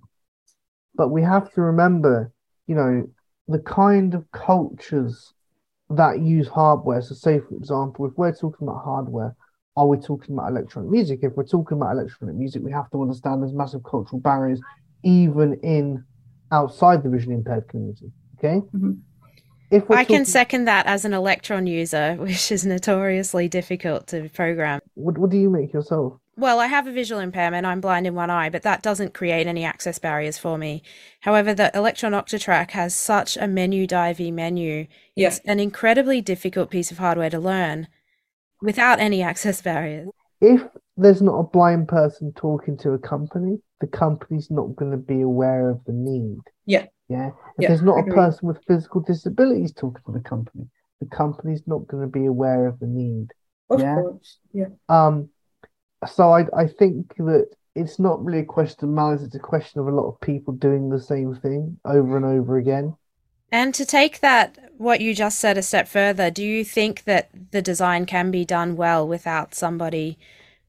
But 0.94 1.08
we 1.08 1.22
have 1.22 1.52
to 1.54 1.62
remember, 1.62 2.32
you 2.66 2.74
know, 2.74 3.08
the 3.48 3.60
kind 3.60 4.14
of 4.14 4.30
cultures 4.32 5.32
that 5.90 6.20
use 6.20 6.48
hardware. 6.48 7.00
So, 7.02 7.14
say, 7.14 7.40
for 7.40 7.54
example, 7.54 8.06
if 8.06 8.12
we're 8.16 8.34
talking 8.34 8.68
about 8.68 8.84
hardware, 8.84 9.34
are 9.76 9.86
we 9.86 9.96
talking 9.96 10.34
about 10.34 10.50
electronic 10.50 10.90
music? 10.90 11.20
If 11.22 11.32
we're 11.34 11.46
talking 11.46 11.78
about 11.78 11.92
electronic 11.92 12.36
music, 12.36 12.62
we 12.62 12.72
have 12.72 12.90
to 12.90 13.00
understand 13.00 13.42
there's 13.42 13.54
massive 13.54 13.82
cultural 13.84 14.20
barriers, 14.20 14.60
even 15.02 15.54
in 15.62 16.04
outside 16.50 17.02
the 17.02 17.08
visually 17.08 17.36
impaired 17.36 17.68
community. 17.68 18.12
Okay. 18.38 18.60
Mm-hmm. 18.74 18.92
If 19.72 19.90
I 19.90 20.02
talking... 20.02 20.16
can 20.16 20.24
second 20.26 20.66
that 20.66 20.86
as 20.86 21.06
an 21.06 21.12
Elektron 21.12 21.66
user, 21.66 22.14
which 22.18 22.52
is 22.52 22.66
notoriously 22.66 23.48
difficult 23.48 24.06
to 24.08 24.28
program. 24.28 24.80
What, 24.94 25.16
what 25.16 25.30
do 25.30 25.38
you 25.38 25.48
make 25.48 25.72
yourself? 25.72 26.18
Well, 26.36 26.60
I 26.60 26.66
have 26.66 26.86
a 26.86 26.92
visual 26.92 27.20
impairment. 27.20 27.66
I'm 27.66 27.80
blind 27.80 28.06
in 28.06 28.14
one 28.14 28.30
eye, 28.30 28.48
but 28.48 28.62
that 28.62 28.82
doesn't 28.82 29.14
create 29.14 29.46
any 29.46 29.64
access 29.64 29.98
barriers 29.98 30.38
for 30.38 30.56
me. 30.56 30.82
However, 31.20 31.52
the 31.52 31.70
Elektron 31.74 32.12
Octatrack 32.12 32.70
has 32.70 32.94
such 32.94 33.36
a 33.36 33.46
menu 33.46 33.86
divey 33.86 34.32
menu. 34.32 34.86
Yeah. 35.14 35.28
It's 35.28 35.40
an 35.40 35.60
incredibly 35.60 36.20
difficult 36.20 36.70
piece 36.70 36.90
of 36.90 36.98
hardware 36.98 37.30
to 37.30 37.38
learn 37.38 37.88
without 38.62 38.98
any 38.98 39.22
access 39.22 39.60
barriers. 39.60 40.08
If 40.40 40.62
there's 40.96 41.22
not 41.22 41.38
a 41.38 41.44
blind 41.44 41.88
person 41.88 42.32
talking 42.34 42.76
to 42.78 42.92
a 42.92 42.98
company, 42.98 43.60
the 43.82 43.88
company's 43.88 44.48
not 44.48 44.76
going 44.76 44.92
to 44.92 44.96
be 44.96 45.20
aware 45.22 45.68
of 45.68 45.84
the 45.86 45.92
need. 45.92 46.38
Yeah. 46.66 46.86
Yeah. 47.08 47.28
If 47.28 47.34
yeah, 47.58 47.68
there's 47.68 47.82
not 47.82 48.08
a 48.08 48.12
person 48.12 48.46
with 48.46 48.64
physical 48.64 49.00
disabilities 49.00 49.72
talking 49.72 50.00
to 50.06 50.12
the 50.12 50.20
company, 50.20 50.68
the 51.00 51.06
company's 51.06 51.64
not 51.66 51.88
going 51.88 52.04
to 52.04 52.08
be 52.08 52.26
aware 52.26 52.68
of 52.68 52.78
the 52.78 52.86
need. 52.86 53.32
Of 53.68 53.80
yeah? 53.80 53.96
course. 53.96 54.38
Yeah. 54.52 54.68
Um 54.88 55.30
so 56.08 56.32
I 56.32 56.46
I 56.56 56.68
think 56.68 57.16
that 57.16 57.48
it's 57.74 57.98
not 57.98 58.24
really 58.24 58.38
a 58.38 58.44
question 58.44 58.88
of 58.88 58.94
malice, 58.94 59.22
it's 59.22 59.34
a 59.34 59.40
question 59.40 59.80
of 59.80 59.88
a 59.88 59.90
lot 59.90 60.08
of 60.08 60.20
people 60.20 60.54
doing 60.54 60.88
the 60.88 61.00
same 61.00 61.34
thing 61.34 61.78
over 61.84 62.16
and 62.16 62.24
over 62.24 62.58
again. 62.58 62.94
And 63.50 63.74
to 63.74 63.84
take 63.84 64.20
that, 64.20 64.56
what 64.78 65.00
you 65.00 65.12
just 65.12 65.40
said 65.40 65.58
a 65.58 65.62
step 65.62 65.88
further, 65.88 66.30
do 66.30 66.44
you 66.44 66.64
think 66.64 67.04
that 67.04 67.30
the 67.50 67.60
design 67.60 68.06
can 68.06 68.30
be 68.30 68.44
done 68.44 68.76
well 68.76 69.06
without 69.06 69.54
somebody 69.54 70.18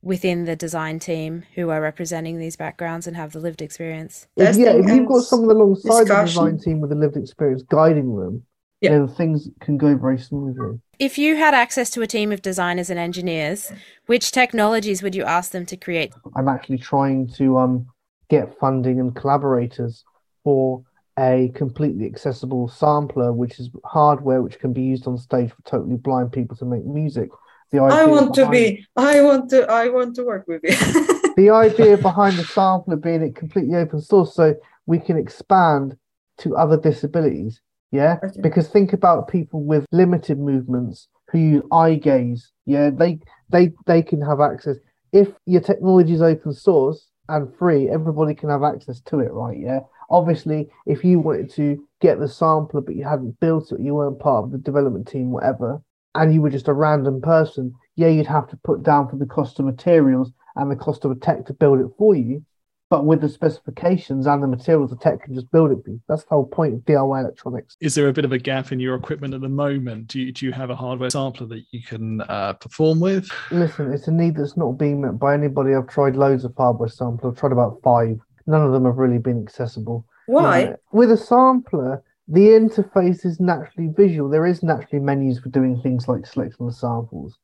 within 0.03 0.43
the 0.43 0.55
design 0.55 0.99
team 0.99 1.43
who 1.55 1.69
are 1.69 1.81
representing 1.81 2.37
these 2.37 2.57
backgrounds 2.57 3.07
and 3.07 3.15
have 3.15 3.31
the 3.31 3.39
lived 3.39 3.61
experience. 3.61 4.27
If, 4.35 4.57
yeah, 4.57 4.73
if 4.73 4.85
you've 4.85 5.07
got 5.07 5.23
someone 5.23 5.55
alongside 5.55 6.01
discussion. 6.01 6.43
the 6.43 6.51
design 6.51 6.59
team 6.59 6.81
with 6.81 6.91
a 6.91 6.95
lived 6.95 7.15
experience 7.15 7.63
guiding 7.63 8.19
them, 8.19 8.43
yeah. 8.81 8.91
then 8.91 9.07
things 9.07 9.47
can 9.61 9.77
go 9.77 9.95
very 9.95 10.19
smoothly. 10.19 10.79
If 10.99 11.17
you 11.17 11.37
had 11.37 11.53
access 11.53 11.89
to 11.91 12.01
a 12.01 12.07
team 12.07 12.33
of 12.33 12.41
designers 12.41 12.89
and 12.89 12.99
engineers, 12.99 13.71
which 14.05 14.31
technologies 14.31 15.01
would 15.01 15.15
you 15.15 15.23
ask 15.23 15.51
them 15.51 15.65
to 15.67 15.77
create? 15.77 16.13
I'm 16.35 16.49
actually 16.49 16.79
trying 16.79 17.29
to 17.35 17.57
um, 17.57 17.87
get 18.29 18.59
funding 18.59 18.99
and 18.99 19.15
collaborators 19.15 20.03
for 20.43 20.83
a 21.17 21.51
completely 21.55 22.05
accessible 22.05 22.67
sampler, 22.67 23.31
which 23.31 23.57
is 23.57 23.69
hardware 23.85 24.41
which 24.41 24.59
can 24.59 24.73
be 24.73 24.81
used 24.81 25.07
on 25.07 25.17
stage 25.17 25.51
for 25.51 25.61
totally 25.63 25.95
blind 25.95 26.33
people 26.33 26.57
to 26.57 26.65
make 26.65 26.83
music 26.85 27.29
the 27.73 27.81
idea 27.81 27.97
I 27.97 28.05
want 28.05 28.35
to 28.35 28.49
be 28.49 28.85
I 28.95 29.21
want 29.21 29.49
to 29.49 29.69
I 29.69 29.89
want 29.89 30.15
to 30.15 30.23
work 30.23 30.45
with 30.47 30.61
you. 30.63 30.75
the 31.35 31.49
idea 31.49 31.97
behind 32.09 32.37
the 32.37 32.43
sampler 32.43 32.95
being 32.95 33.23
it 33.23 33.35
completely 33.35 33.75
open 33.75 33.99
source 33.99 34.35
so 34.35 34.55
we 34.85 34.99
can 34.99 35.17
expand 35.17 35.97
to 36.37 36.55
other 36.55 36.77
disabilities. 36.77 37.61
Yeah. 37.91 38.17
Okay. 38.23 38.41
Because 38.41 38.67
think 38.67 38.93
about 38.93 39.27
people 39.27 39.63
with 39.63 39.87
limited 39.91 40.39
movements 40.39 41.07
who 41.31 41.39
use 41.39 41.63
eye 41.71 41.95
gaze. 41.95 42.51
Yeah, 42.65 42.91
they 42.91 43.19
they 43.49 43.71
they 43.87 44.03
can 44.03 44.21
have 44.21 44.39
access. 44.39 44.77
If 45.11 45.29
your 45.47 45.61
technology 45.61 46.13
is 46.13 46.21
open 46.21 46.53
source 46.53 47.09
and 47.27 47.53
free, 47.57 47.89
everybody 47.89 48.35
can 48.35 48.49
have 48.49 48.63
access 48.63 49.01
to 49.01 49.19
it, 49.19 49.31
right? 49.31 49.57
Yeah. 49.59 49.79
Obviously, 50.11 50.69
if 50.85 51.03
you 51.03 51.19
wanted 51.19 51.49
to 51.53 51.87
get 52.01 52.19
the 52.19 52.27
sampler 52.27 52.81
but 52.81 52.95
you 52.95 53.03
hadn't 53.03 53.39
built 53.39 53.71
it, 53.71 53.79
you 53.79 53.95
weren't 53.95 54.19
part 54.19 54.45
of 54.45 54.51
the 54.51 54.59
development 54.59 55.07
team, 55.07 55.31
whatever, 55.31 55.81
and 56.15 56.33
you 56.33 56.41
were 56.41 56.49
just 56.49 56.67
a 56.67 56.73
random 56.73 57.21
person, 57.21 57.73
yeah, 57.95 58.07
you'd 58.07 58.27
have 58.27 58.47
to 58.49 58.57
put 58.57 58.83
down 58.83 59.09
for 59.09 59.17
the 59.17 59.25
cost 59.25 59.59
of 59.59 59.65
materials 59.65 60.31
and 60.55 60.69
the 60.69 60.75
cost 60.75 61.05
of 61.05 61.11
a 61.11 61.15
tech 61.15 61.45
to 61.45 61.53
build 61.53 61.79
it 61.79 61.91
for 61.97 62.15
you. 62.15 62.43
But 62.89 63.05
with 63.05 63.21
the 63.21 63.29
specifications 63.29 64.27
and 64.27 64.43
the 64.43 64.47
materials, 64.47 64.91
the 64.91 64.97
tech 64.97 65.23
can 65.23 65.33
just 65.33 65.51
build 65.51 65.71
it 65.71 65.79
for 65.83 65.89
you. 65.89 66.01
That's 66.07 66.23
the 66.23 66.29
whole 66.29 66.45
point 66.45 66.75
of 66.75 66.81
DIY 66.81 67.21
electronics. 67.21 67.75
Is 67.81 67.95
there 67.95 68.07
a 68.07 68.13
bit 68.13 68.23
of 68.23 68.31
a 68.31 68.37
gap 68.37 68.71
in 68.71 68.79
your 68.79 68.93
equipment 68.93 69.33
at 69.33 69.41
the 69.41 69.49
moment? 69.49 70.09
Do 70.09 70.19
you, 70.19 70.31
do 70.31 70.45
you 70.45 70.51
have 70.51 70.69
a 70.69 70.75
hardware 70.75 71.09
sampler 71.09 71.47
that 71.47 71.63
you 71.71 71.81
can 71.81 72.21
uh, 72.21 72.53
perform 72.53 72.99
with? 72.99 73.27
Listen, 73.49 73.91
it's 73.91 74.07
a 74.07 74.11
need 74.11 74.35
that's 74.35 74.57
not 74.57 74.73
being 74.73 75.01
met 75.01 75.17
by 75.17 75.33
anybody. 75.33 75.73
I've 75.73 75.87
tried 75.87 76.15
loads 76.15 76.45
of 76.45 76.53
hardware 76.55 76.89
samplers. 76.89 77.33
I've 77.33 77.39
tried 77.39 77.51
about 77.51 77.79
five. 77.83 78.19
None 78.45 78.61
of 78.61 78.73
them 78.73 78.85
have 78.85 78.97
really 78.97 79.17
been 79.17 79.41
accessible. 79.41 80.05
Why? 80.27 80.59
You 80.59 80.65
know, 80.67 80.75
with 80.91 81.11
a 81.11 81.17
sampler, 81.17 82.03
the 82.27 82.41
interface 82.41 83.25
is 83.25 83.39
naturally 83.39 83.89
visual. 83.89 84.29
There 84.29 84.45
is 84.45 84.63
naturally 84.63 85.03
menus 85.03 85.39
for 85.39 85.49
doing 85.49 85.81
things 85.81 86.07
like 86.07 86.25
selecting 86.25 86.67
the 86.67 86.73
samples. 86.73 87.37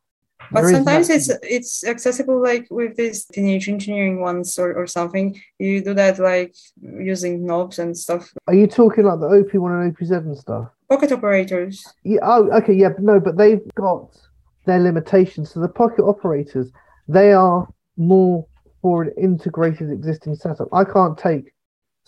But 0.51 0.61
There 0.61 0.71
sometimes 0.71 1.09
it's 1.09 1.29
it's 1.43 1.83
accessible 1.83 2.41
like 2.41 2.67
with 2.71 2.95
these 2.95 3.25
teenage 3.25 3.69
engineering 3.69 4.19
ones 4.19 4.57
or, 4.57 4.73
or 4.73 4.87
something. 4.87 5.39
You 5.59 5.83
do 5.83 5.93
that 5.93 6.17
like 6.17 6.55
using 6.81 7.45
knobs 7.45 7.77
and 7.77 7.95
stuff. 7.95 8.33
Are 8.47 8.55
you 8.55 8.65
talking 8.65 9.03
like 9.03 9.19
the 9.19 9.27
OP1 9.27 9.85
and 9.85 9.95
OP7 9.95 10.17
and 10.17 10.37
stuff? 10.37 10.69
Pocket 10.89 11.11
operators. 11.11 11.85
Yeah. 12.03 12.21
Oh, 12.23 12.49
okay. 12.57 12.73
Yeah. 12.73 12.89
but 12.89 13.03
No, 13.03 13.19
but 13.19 13.37
they've 13.37 13.61
got 13.75 14.17
their 14.65 14.79
limitations. 14.79 15.51
So 15.51 15.59
the 15.59 15.67
pocket 15.67 16.03
operators, 16.03 16.71
they 17.07 17.33
are 17.33 17.67
more 17.97 18.47
for 18.81 19.03
an 19.03 19.11
integrated 19.21 19.91
existing 19.91 20.35
setup. 20.35 20.69
I 20.71 20.83
can't 20.83 21.17
take 21.17 21.51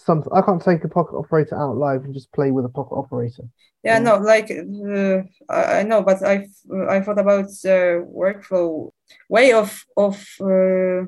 some. 0.05 0.24
I 0.31 0.41
can't 0.41 0.62
take 0.62 0.84
a 0.84 0.89
pocket 0.89 1.15
operator 1.15 1.55
out 1.55 1.77
live 1.77 2.03
and 2.03 2.13
just 2.13 2.31
play 2.31 2.51
with 2.51 2.65
a 2.65 2.70
pocket 2.70 2.96
operator. 2.96 3.43
Yeah, 3.84 4.00
no, 4.00 4.17
like 4.17 4.51
uh, 4.51 5.24
I, 5.50 5.79
I 5.79 5.84
know, 5.84 6.03
but 6.03 6.24
I 6.24 6.48
I 6.89 7.01
thought 7.01 7.20
about 7.20 7.48
the 7.63 8.05
workflow 8.08 8.91
way 9.29 9.53
of 9.53 9.84
of 9.98 10.24
uh, 10.39 11.05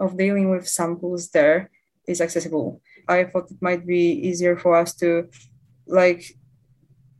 of 0.00 0.16
dealing 0.16 0.50
with 0.50 0.68
samples 0.68 1.30
there 1.30 1.70
is 2.06 2.20
accessible. 2.20 2.80
I 3.08 3.24
thought 3.24 3.50
it 3.50 3.60
might 3.60 3.86
be 3.86 4.12
easier 4.28 4.56
for 4.56 4.76
us 4.76 4.94
to 4.96 5.28
like 5.86 6.24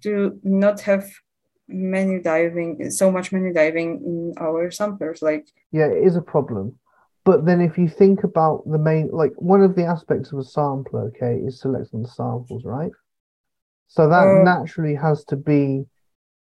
to 0.02 0.38
not 0.42 0.80
have 0.82 1.10
menu 1.66 2.22
diving 2.22 2.90
so 2.90 3.10
much 3.10 3.32
menu 3.32 3.52
diving 3.52 3.90
in 4.04 4.34
our 4.38 4.70
samplers 4.70 5.22
like 5.22 5.46
Yeah, 5.72 5.86
it 5.86 6.04
is 6.04 6.16
a 6.16 6.22
problem. 6.22 6.78
But 7.24 7.46
then 7.46 7.60
if 7.60 7.78
you 7.78 7.88
think 7.88 8.22
about 8.22 8.64
the 8.70 8.78
main, 8.78 9.08
like 9.10 9.32
one 9.36 9.62
of 9.62 9.74
the 9.74 9.84
aspects 9.84 10.32
of 10.32 10.38
a 10.38 10.44
sampler, 10.44 11.04
okay, 11.08 11.36
is 11.44 11.60
selecting 11.60 12.02
the 12.02 12.08
samples, 12.08 12.64
right? 12.64 12.92
So 13.88 14.08
that 14.08 14.26
Uh, 14.26 14.42
naturally 14.42 14.94
has 14.94 15.24
to 15.26 15.36
be, 15.36 15.86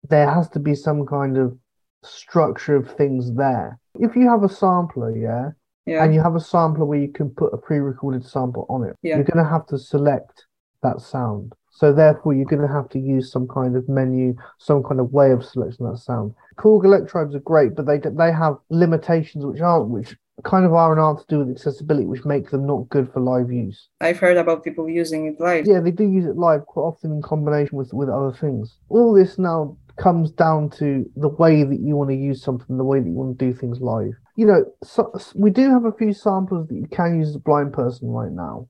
there 0.08 0.28
has 0.28 0.48
to 0.50 0.58
be 0.58 0.74
some 0.74 1.06
kind 1.06 1.38
of 1.38 1.56
structure 2.02 2.76
of 2.76 2.90
things 2.90 3.34
there. 3.34 3.78
If 3.94 4.16
you 4.16 4.28
have 4.28 4.42
a 4.42 4.48
sampler, 4.48 5.16
yeah, 5.16 5.52
yeah 5.86 6.04
and 6.04 6.14
you 6.14 6.20
have 6.20 6.34
a 6.36 6.40
sampler 6.40 6.84
where 6.84 6.98
you 6.98 7.08
can 7.10 7.30
put 7.30 7.54
a 7.54 7.56
pre-recorded 7.56 8.24
sample 8.24 8.66
on 8.68 8.84
it, 8.84 8.96
Yeah. 9.02 9.16
you're 9.16 9.24
going 9.24 9.42
to 9.42 9.50
have 9.50 9.66
to 9.68 9.78
select 9.78 10.46
that 10.82 11.00
sound. 11.00 11.54
So 11.70 11.92
therefore, 11.92 12.32
you're 12.34 12.46
going 12.46 12.66
to 12.66 12.72
have 12.72 12.88
to 12.90 12.98
use 12.98 13.30
some 13.30 13.46
kind 13.48 13.76
of 13.76 13.88
menu, 13.88 14.34
some 14.58 14.82
kind 14.82 14.98
of 15.00 15.12
way 15.12 15.30
of 15.30 15.44
selecting 15.44 15.86
that 15.90 15.98
sound. 15.98 16.34
Korg 16.56 16.84
Electribes 16.84 17.34
are 17.34 17.40
great, 17.40 17.74
but 17.74 17.86
they 17.86 17.98
they 17.98 18.32
have 18.32 18.56
limitations 18.70 19.44
which 19.44 19.60
aren't, 19.60 19.90
which 19.90 20.16
kind 20.44 20.66
of 20.66 20.72
are 20.74 20.92
and 20.92 21.00
aren't 21.00 21.20
to 21.20 21.26
do 21.28 21.38
with 21.38 21.50
accessibility, 21.50 22.06
which 22.06 22.24
make 22.24 22.50
them 22.50 22.66
not 22.66 22.88
good 22.88 23.10
for 23.12 23.20
live 23.20 23.50
use. 23.50 23.88
I've 24.00 24.18
heard 24.18 24.36
about 24.36 24.64
people 24.64 24.88
using 24.88 25.26
it 25.26 25.40
live 25.40 25.66
Yeah, 25.66 25.80
they 25.80 25.90
do 25.90 26.04
use 26.04 26.26
it 26.26 26.36
live 26.36 26.66
quite 26.66 26.82
often 26.82 27.12
in 27.12 27.22
combination 27.22 27.76
with 27.78 27.92
with 27.92 28.08
other 28.08 28.32
things. 28.32 28.78
All 28.88 29.12
this 29.14 29.38
now 29.38 29.76
comes 29.96 30.30
down 30.30 30.68
to 30.68 31.08
the 31.16 31.28
way 31.28 31.64
that 31.64 31.80
you 31.80 31.96
want 31.96 32.10
to 32.10 32.16
use 32.16 32.42
something, 32.42 32.76
the 32.76 32.84
way 32.84 33.00
that 33.00 33.06
you 33.08 33.14
want 33.14 33.38
to 33.38 33.44
do 33.46 33.54
things 33.54 33.80
live. 33.80 34.12
You 34.36 34.46
know, 34.46 34.64
so, 34.84 35.10
we 35.34 35.50
do 35.50 35.70
have 35.70 35.86
a 35.86 35.92
few 35.92 36.12
samples 36.12 36.68
that 36.68 36.74
you 36.74 36.86
can 36.88 37.18
use 37.18 37.30
as 37.30 37.36
a 37.36 37.40
blind 37.40 37.72
person 37.72 38.10
right 38.10 38.30
now, 38.30 38.68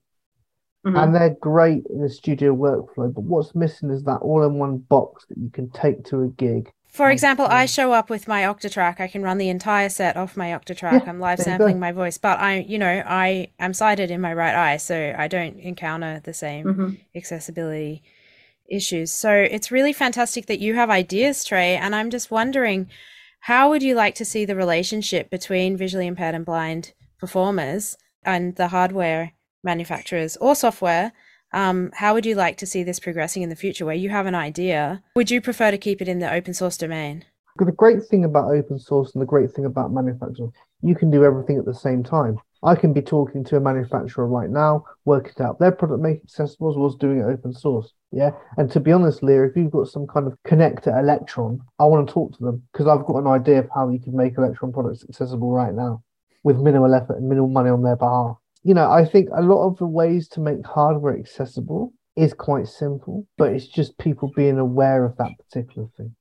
Mhm. 0.85 0.97
and 1.03 1.13
they're 1.13 1.35
great 1.41 1.85
in 1.87 2.01
a 2.01 2.07
studio 2.09 2.55
workflow. 2.55 3.13
But 3.13 3.25
what's 3.25 3.53
missing 3.53 3.89
is 3.89 4.03
that 4.03 4.21
all-in-one 4.21 4.77
box 4.89 5.25
that 5.27 5.37
you 5.37 5.49
can 5.49 5.69
take 5.71 6.05
to 6.05 6.21
a 6.21 6.29
gig. 6.29 6.71
For 6.97 7.11
example, 7.11 7.45
I 7.47 7.67
show 7.67 7.93
up 7.93 8.09
with 8.09 8.27
my 8.27 8.41
Octatrack. 8.41 8.99
I 8.99 9.07
can 9.07 9.21
run 9.21 9.37
the 9.37 9.49
entire 9.49 9.87
set 9.87 10.17
off 10.17 10.35
my 10.35 10.47
Octatrack. 10.47 11.03
Yeah, 11.03 11.09
I'm 11.09 11.19
live 11.19 11.39
sampling 11.39 11.79
my 11.79 11.91
voice, 11.91 12.17
but 12.17 12.39
I, 12.39 12.65
you 12.67 12.79
know, 12.79 13.03
I 13.05 13.49
am 13.59 13.75
sighted 13.75 14.09
in 14.09 14.19
my 14.19 14.33
right 14.33 14.55
eye, 14.55 14.77
so 14.77 15.13
I 15.15 15.27
don't 15.27 15.59
encounter 15.59 16.19
the 16.23 16.33
same 16.33 16.65
Mhm. 16.65 16.97
accessibility 17.15 18.01
issues. 18.67 19.11
So 19.11 19.31
it's 19.31 19.71
really 19.71 19.93
fantastic 19.93 20.47
that 20.47 20.59
you 20.59 20.73
have 20.73 20.89
ideas, 20.89 21.43
Trey. 21.43 21.75
And 21.77 21.95
I'm 21.95 22.09
just 22.09 22.31
wondering, 22.31 22.89
how 23.41 23.69
would 23.69 23.83
you 23.83 23.93
like 23.93 24.15
to 24.15 24.25
see 24.25 24.43
the 24.43 24.55
relationship 24.55 25.29
between 25.29 25.77
visually 25.77 26.07
impaired 26.07 26.33
and 26.33 26.45
blind 26.45 26.93
performers 27.19 27.95
and 28.23 28.55
the 28.55 28.69
hardware 28.69 29.33
manufacturers 29.63 30.35
or 30.37 30.55
software? 30.55 31.13
Um, 31.53 31.91
how 31.93 32.13
would 32.13 32.25
you 32.25 32.35
like 32.35 32.57
to 32.57 32.65
see 32.65 32.83
this 32.83 32.99
progressing 32.99 33.41
in 33.41 33.49
the 33.49 33.55
future 33.55 33.85
where 33.85 33.95
you 33.95 34.09
have 34.09 34.25
an 34.25 34.35
idea? 34.35 35.03
Would 35.15 35.31
you 35.31 35.41
prefer 35.41 35.71
to 35.71 35.77
keep 35.77 36.01
it 36.01 36.07
in 36.07 36.19
the 36.19 36.31
open 36.31 36.53
source 36.53 36.77
domain? 36.77 37.25
The 37.57 37.71
great 37.71 38.03
thing 38.03 38.23
about 38.23 38.51
open 38.51 38.77
source 38.77 39.13
and 39.13 39.21
the 39.21 39.25
great 39.25 39.51
thing 39.51 39.65
about 39.65 39.91
manufacturing, 39.91 40.51
you 40.81 40.93
can 40.93 41.09
do 41.09 41.23
everything 41.23 41.57
at 41.57 41.65
the 41.65 41.73
same 41.73 42.03
time. 42.03 42.37
I 42.63 42.75
can 42.75 42.91
be 42.93 43.01
talking 43.01 43.43
to 43.45 43.57
a 43.57 43.59
manufacturer 43.59 44.27
right 44.27 44.49
now, 44.49 44.85
work 45.05 45.29
it 45.29 45.41
out 45.41 45.59
their 45.59 45.71
product, 45.71 46.01
make 46.01 46.21
accessible 46.23 46.71
as 46.71 46.75
well 46.77 46.87
as 46.87 46.95
doing 46.95 47.19
it 47.19 47.23
open 47.23 47.53
source. 47.53 47.93
Yeah. 48.11 48.31
And 48.57 48.71
to 48.71 48.79
be 48.79 48.91
honest, 48.91 49.23
Lia, 49.23 49.43
if 49.45 49.55
you've 49.55 49.71
got 49.71 49.87
some 49.87 50.07
kind 50.07 50.27
of 50.27 50.37
connector 50.45 50.87
Elektron, 50.87 51.59
I 51.79 51.85
want 51.85 52.07
to 52.07 52.13
talk 52.13 52.37
to 52.37 52.43
them 52.43 52.63
because 52.71 52.87
I've 52.87 53.05
got 53.05 53.17
an 53.17 53.27
idea 53.27 53.59
of 53.59 53.69
how 53.73 53.89
you 53.89 53.99
can 53.99 54.15
make 54.15 54.35
Elektron 54.35 54.73
products 54.73 55.05
accessible 55.07 55.51
right 55.51 55.73
now 55.73 56.03
with 56.43 56.57
minimal 56.57 56.93
effort 56.93 57.17
and 57.17 57.27
minimal 57.27 57.49
money 57.49 57.69
on 57.69 57.83
their 57.83 57.95
behalf. 57.95 58.37
You 58.67 58.73
know, 58.73 58.91
I 58.91 59.05
think 59.05 59.29
a 59.33 59.41
lot 59.41 59.65
of 59.65 59.77
the 59.77 59.87
ways 59.87 60.27
to 60.29 60.41
make 60.41 60.65
hardware 60.65 61.17
accessible 61.17 61.93
is 62.17 62.33
quite 62.33 62.67
simple, 62.67 63.25
but 63.37 63.53
it's 63.53 63.65
just 63.65 63.97
people 63.97 64.29
being 64.35 64.59
aware 64.59 65.05
of 65.05 65.15
that 65.15 65.31
particular 65.39 65.87
thing. 65.95 66.13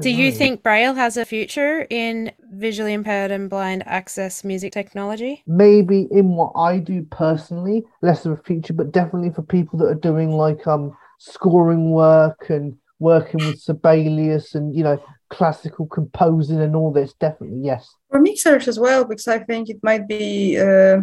Do 0.00 0.10
you 0.10 0.32
think 0.32 0.64
Braille 0.64 0.94
has 0.94 1.16
a 1.16 1.24
future 1.24 1.86
in 1.88 2.32
visually 2.52 2.94
impaired 2.94 3.30
and 3.30 3.48
blind 3.48 3.84
access 3.86 4.42
music 4.42 4.72
technology? 4.72 5.44
maybe 5.46 6.08
in 6.10 6.30
what 6.30 6.50
I 6.56 6.78
do 6.78 7.06
personally, 7.12 7.84
less 8.02 8.26
of 8.26 8.32
a 8.32 8.42
future, 8.42 8.72
but 8.72 8.90
definitely 8.90 9.30
for 9.30 9.42
people 9.42 9.78
that 9.78 9.86
are 9.86 9.94
doing 9.94 10.32
like 10.32 10.66
um 10.66 10.96
scoring 11.20 11.92
work 11.92 12.50
and 12.50 12.76
working 12.98 13.46
with 13.46 13.60
Sibelius 13.60 14.56
and 14.56 14.74
you 14.74 14.82
know 14.82 15.00
classical 15.30 15.86
composing 15.86 16.60
and 16.60 16.76
all 16.76 16.92
this. 16.92 17.14
Definitely, 17.14 17.60
yes. 17.62 17.88
for 18.10 18.20
mixers 18.20 18.68
as 18.68 18.78
well 18.78 19.04
because 19.04 19.28
I 19.28 19.38
think 19.38 19.70
it 19.70 19.80
might 19.82 20.06
be 20.06 20.58
uh, 20.58 21.02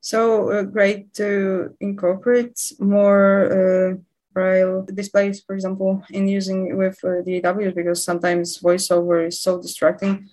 so 0.00 0.50
uh, 0.50 0.62
great 0.62 1.14
to 1.14 1.74
incorporate 1.80 2.72
more 2.78 3.30
uh, 3.58 3.94
braille 4.32 4.82
displays, 4.82 5.40
for 5.40 5.54
example, 5.54 6.02
in 6.10 6.28
using 6.28 6.76
with 6.76 6.98
uh, 7.04 7.22
DAWs 7.22 7.74
because 7.74 8.04
sometimes 8.04 8.58
voiceover 8.58 9.26
is 9.26 9.40
so 9.40 9.60
distracting 9.60 10.28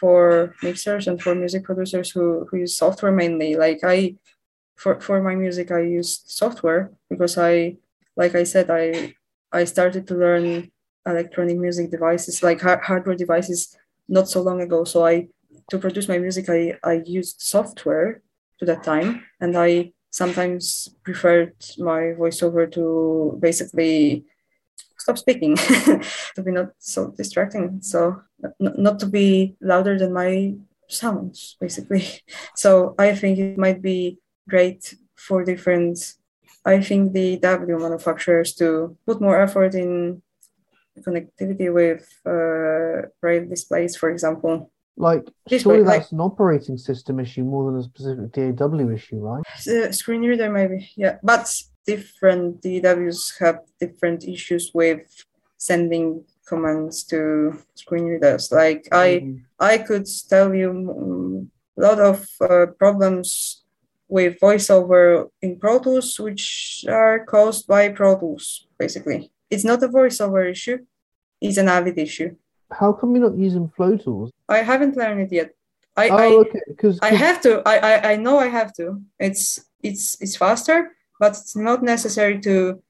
for 0.00 0.54
mixers 0.62 1.06
and 1.06 1.20
for 1.20 1.34
music 1.34 1.64
producers 1.64 2.10
who, 2.10 2.46
who 2.50 2.58
use 2.58 2.76
software 2.76 3.12
mainly. 3.12 3.56
Like 3.56 3.80
I, 3.82 4.16
for, 4.76 5.00
for 5.00 5.22
my 5.22 5.34
music, 5.34 5.70
I 5.70 5.80
use 5.80 6.22
software 6.26 6.92
because 7.08 7.38
I, 7.38 7.76
like 8.16 8.34
I 8.34 8.44
said, 8.44 8.70
I 8.70 9.14
I 9.52 9.64
started 9.64 10.06
to 10.08 10.14
learn 10.14 10.70
electronic 11.06 11.56
music 11.58 11.90
devices 11.90 12.42
like 12.42 12.60
har- 12.60 12.82
hardware 12.82 13.16
devices 13.16 13.76
not 14.08 14.28
so 14.28 14.42
long 14.42 14.60
ago. 14.60 14.84
So 14.84 15.06
I 15.06 15.28
to 15.70 15.78
produce 15.78 16.08
my 16.08 16.18
music, 16.18 16.48
I, 16.48 16.78
I 16.84 17.02
used 17.04 17.40
software 17.40 18.22
to 18.58 18.64
that 18.66 18.84
time, 18.84 19.24
and 19.40 19.56
I 19.56 19.92
sometimes 20.10 20.88
preferred 21.04 21.54
my 21.78 22.14
voiceover 22.18 22.70
to 22.72 23.36
basically 23.40 24.24
stop 24.98 25.18
speaking, 25.18 25.56
to 26.34 26.42
be 26.42 26.52
not 26.52 26.68
so 26.78 27.12
distracting, 27.16 27.80
so 27.82 28.22
n- 28.60 28.74
not 28.78 28.98
to 29.00 29.06
be 29.06 29.56
louder 29.60 29.98
than 29.98 30.12
my 30.12 30.54
sounds, 30.88 31.56
basically. 31.60 32.04
So 32.54 32.94
I 32.98 33.14
think 33.14 33.38
it 33.38 33.58
might 33.58 33.82
be 33.82 34.18
great 34.48 34.94
for 35.16 35.44
different. 35.44 36.14
I 36.64 36.80
think 36.80 37.12
the 37.12 37.38
W 37.38 37.78
manufacturers 37.78 38.54
to 38.54 38.96
put 39.06 39.20
more 39.20 39.40
effort 39.40 39.74
in 39.74 40.22
connectivity 41.02 41.72
with 41.72 42.06
uh, 42.26 43.08
braille 43.20 43.46
displays, 43.48 43.96
for 43.96 44.10
example. 44.10 44.70
Like 44.96 45.28
This 45.48 45.62
surely 45.62 45.80
way, 45.82 45.84
like- 45.86 46.00
that's 46.02 46.12
an 46.12 46.20
operating 46.20 46.78
system 46.78 47.20
issue 47.20 47.44
more 47.44 47.70
than 47.70 47.80
a 47.80 47.84
specific 47.84 48.32
DAW 48.32 48.90
issue, 48.90 49.18
right? 49.18 49.44
Uh, 49.68 49.92
screen 49.92 50.22
reader 50.22 50.50
maybe 50.50 50.90
yeah 50.96 51.16
but 51.22 51.44
different 51.86 52.62
DAWs 52.62 53.34
have 53.40 53.58
different 53.80 54.24
issues 54.24 54.70
with 54.74 55.00
sending 55.58 56.24
commands 56.46 57.04
to 57.04 57.58
screen 57.74 58.04
readers 58.04 58.50
like 58.52 58.86
i 58.92 59.08
Mhm. 59.20 59.40
i 59.58 59.78
could 59.78 60.06
tell 60.28 60.54
you 60.54 60.70
mm, 60.72 61.46
a 61.78 61.80
lot 61.86 61.98
of 62.00 62.26
uh, 62.40 62.66
problems 62.78 63.64
with 64.08 64.38
voiceover 64.40 65.28
in 65.42 65.58
pro 65.58 65.78
tools 65.78 66.18
which 66.20 66.84
are 66.88 67.24
caused 67.24 67.66
by 67.66 67.88
pro 67.88 68.18
tools 68.18 68.66
basically 68.78 69.30
it's 69.50 69.64
not 69.64 69.82
a 69.82 69.88
voiceover 69.88 70.50
issue 70.50 70.78
it's 71.40 71.58
an 71.58 71.68
avid 71.68 71.98
issue 71.98 72.30
How 72.70 72.92
come 72.92 73.14
you're 73.14 73.30
not 73.30 73.38
using 73.38 73.68
Flo 73.76 73.96
Tools? 73.96 74.30
I 74.48 74.58
haven't 74.70 74.96
learned 74.96 75.20
it 75.26 75.32
yet. 75.32 75.50
I 75.96 76.08
Oh, 76.08 76.16
I, 76.16 76.26
okay. 76.42 76.62
Because 76.66 76.98
I 77.00 77.12
have 77.14 77.38
to. 77.42 77.62
I, 77.64 77.76
I 77.90 77.94
I 78.12 78.16
know 78.16 78.36
I 78.46 78.48
have 78.58 78.72
to. 78.74 79.00
It's 79.18 79.60
it's 79.88 80.04
it's 80.20 80.36
faster, 80.36 80.78
but 81.20 81.32
it's 81.38 81.54
not 81.54 81.82
necessary 81.82 82.40
to 82.40 82.82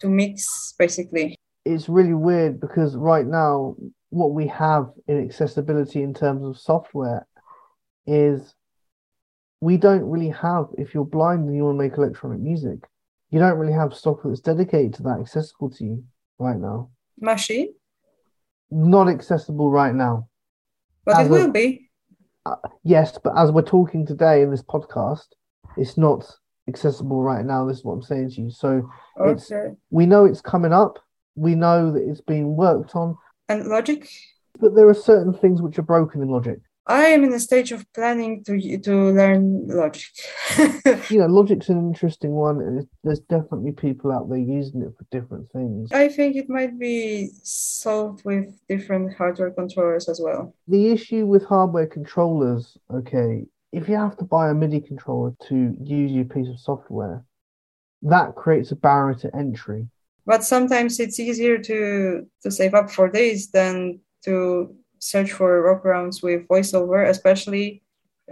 to 0.00 0.06
mix 0.08 0.74
basically. 0.78 1.26
it's 1.64 1.88
really 1.88 2.14
weird 2.28 2.60
because 2.60 2.96
right 2.96 3.26
now, 3.26 3.76
what 4.10 4.32
we 4.38 4.46
have 4.48 4.90
in 5.06 5.16
accessibility 5.26 6.02
in 6.02 6.12
terms 6.12 6.42
of 6.44 6.58
software 6.58 7.26
is 8.06 8.54
we 9.60 9.76
don't 9.76 10.04
really 10.12 10.28
have, 10.28 10.66
if 10.76 10.92
you're 10.92 11.06
blind 11.06 11.46
and 11.46 11.56
you 11.56 11.64
want 11.64 11.78
to 11.78 11.82
make 11.84 11.96
electronic 11.96 12.40
music, 12.40 12.80
you 13.30 13.38
don't 13.38 13.58
really 13.58 13.72
have 13.72 13.94
software 13.94 14.30
that's 14.32 14.40
dedicated 14.40 14.94
to 14.94 15.02
that 15.04 15.18
accessible 15.20 15.70
to 15.70 15.84
you 15.84 16.04
right 16.38 16.56
now. 16.58 16.90
Maschine, 17.22 17.68
Not 18.70 19.08
accessible 19.08 19.70
right 19.70 19.94
now. 19.94 20.28
but 21.04 21.18
As 21.18 21.26
it 21.26 21.30
a- 21.30 21.32
will 21.32 21.50
be. 21.50 21.90
Uh, 22.46 22.56
yes, 22.82 23.18
but 23.22 23.32
as 23.36 23.50
we're 23.50 23.62
talking 23.62 24.06
today 24.06 24.42
in 24.42 24.50
this 24.50 24.62
podcast, 24.62 25.28
it's 25.76 25.96
not 25.96 26.24
accessible 26.68 27.22
right 27.22 27.44
now. 27.44 27.66
This 27.66 27.78
is 27.78 27.84
what 27.84 27.94
I'm 27.94 28.02
saying 28.02 28.30
to 28.30 28.42
you. 28.42 28.50
So 28.50 28.88
It's- 29.24 29.50
we 29.90 30.06
know 30.06 30.24
it's 30.24 30.40
coming 30.40 30.72
up. 30.72 30.98
We 31.36 31.54
know 31.54 31.90
that 31.92 32.02
it's 32.08 32.20
being 32.20 32.56
worked 32.56 32.94
on, 32.94 33.16
And 33.48 33.66
logic. 33.66 34.08
but 34.60 34.74
there 34.74 34.88
are 34.88 34.94
certain 34.94 35.32
things 35.32 35.60
which 35.62 35.78
are 35.78 35.82
broken 35.82 36.22
in 36.22 36.28
Logic. 36.28 36.60
I 36.86 37.06
am 37.06 37.24
in 37.24 37.32
a 37.32 37.40
stage 37.40 37.72
of 37.72 37.90
planning 37.94 38.44
to 38.44 38.78
to 38.78 39.12
learn 39.12 39.68
logic. 39.68 40.10
You 41.10 41.20
know, 41.20 41.26
Logic's 41.26 41.68
an 41.68 41.78
interesting 41.78 42.32
one, 42.32 42.60
and 42.60 42.86
there's 43.02 43.20
definitely 43.20 43.72
people 43.72 44.12
out 44.12 44.28
there 44.28 44.38
using 44.38 44.82
it 44.82 44.92
for 44.96 45.06
different 45.10 45.50
things. 45.50 45.90
I 45.92 46.08
think 46.08 46.36
it 46.36 46.48
might 46.48 46.78
be 46.78 47.30
solved 47.42 48.24
with 48.24 48.54
different 48.68 49.14
hardware 49.14 49.50
controllers 49.50 50.08
as 50.08 50.20
well. 50.22 50.54
The 50.68 50.90
issue 50.90 51.26
with 51.26 51.44
hardware 51.44 51.86
controllers, 51.86 52.76
okay, 52.92 53.46
if 53.72 53.88
you 53.88 53.96
have 53.96 54.16
to 54.18 54.24
buy 54.24 54.50
a 54.50 54.54
MIDI 54.54 54.80
controller 54.80 55.34
to 55.48 55.74
use 55.80 56.12
your 56.12 56.24
piece 56.24 56.48
of 56.48 56.60
software, 56.60 57.24
that 58.02 58.34
creates 58.34 58.70
a 58.72 58.76
barrier 58.76 59.18
to 59.20 59.34
entry. 59.34 59.88
But 60.26 60.44
sometimes 60.44 61.00
it's 61.00 61.18
easier 61.18 61.58
to 61.58 62.26
to 62.42 62.50
save 62.50 62.74
up 62.74 62.90
for 62.90 63.10
this 63.10 63.48
than 63.48 64.00
to 64.24 64.74
search 65.04 65.32
for 65.32 65.50
workarounds 65.68 66.22
with 66.22 66.48
voiceover, 66.48 67.08
especially 67.08 67.82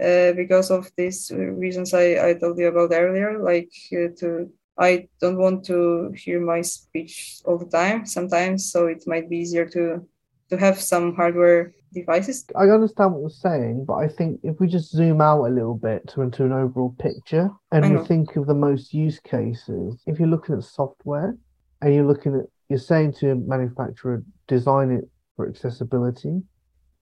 uh, 0.01 0.33
because 0.33 0.71
of 0.71 0.91
these 0.97 1.31
reasons 1.31 1.93
I, 1.93 2.29
I 2.29 2.33
told 2.33 2.57
you 2.57 2.67
about 2.67 2.91
earlier. 2.91 3.39
Like 3.39 3.71
uh, 3.93 4.09
to 4.19 4.49
I 4.77 5.07
don't 5.21 5.37
want 5.37 5.65
to 5.65 6.11
hear 6.15 6.41
my 6.41 6.61
speech 6.61 7.41
all 7.45 7.59
the 7.59 7.69
time 7.69 8.07
sometimes, 8.07 8.71
so 8.71 8.87
it 8.87 9.03
might 9.05 9.29
be 9.29 9.37
easier 9.37 9.67
to 9.69 10.07
to 10.49 10.57
have 10.57 10.81
some 10.81 11.15
hardware 11.15 11.73
devices. 11.93 12.45
I 12.55 12.69
understand 12.69 13.13
what 13.13 13.21
you're 13.21 13.29
saying, 13.29 13.85
but 13.85 13.95
I 13.95 14.07
think 14.07 14.39
if 14.41 14.59
we 14.59 14.67
just 14.67 14.91
zoom 14.91 15.21
out 15.21 15.45
a 15.45 15.53
little 15.53 15.77
bit 15.77 16.07
to 16.09 16.23
into 16.23 16.43
an 16.43 16.53
overall 16.53 16.95
picture 16.97 17.49
and 17.71 17.99
we 17.99 18.05
think 18.05 18.35
of 18.35 18.47
the 18.47 18.55
most 18.55 18.93
use 18.93 19.19
cases, 19.19 20.01
if 20.07 20.17
you're 20.17 20.27
looking 20.27 20.55
at 20.55 20.63
software 20.63 21.37
and 21.81 21.93
you're 21.93 22.07
looking 22.07 22.33
at, 22.35 22.47
you're 22.69 22.79
saying 22.79 23.13
to 23.13 23.31
a 23.31 23.35
manufacturer, 23.35 24.23
design 24.47 24.89
it 24.91 25.05
for 25.35 25.47
accessibility, 25.47 26.41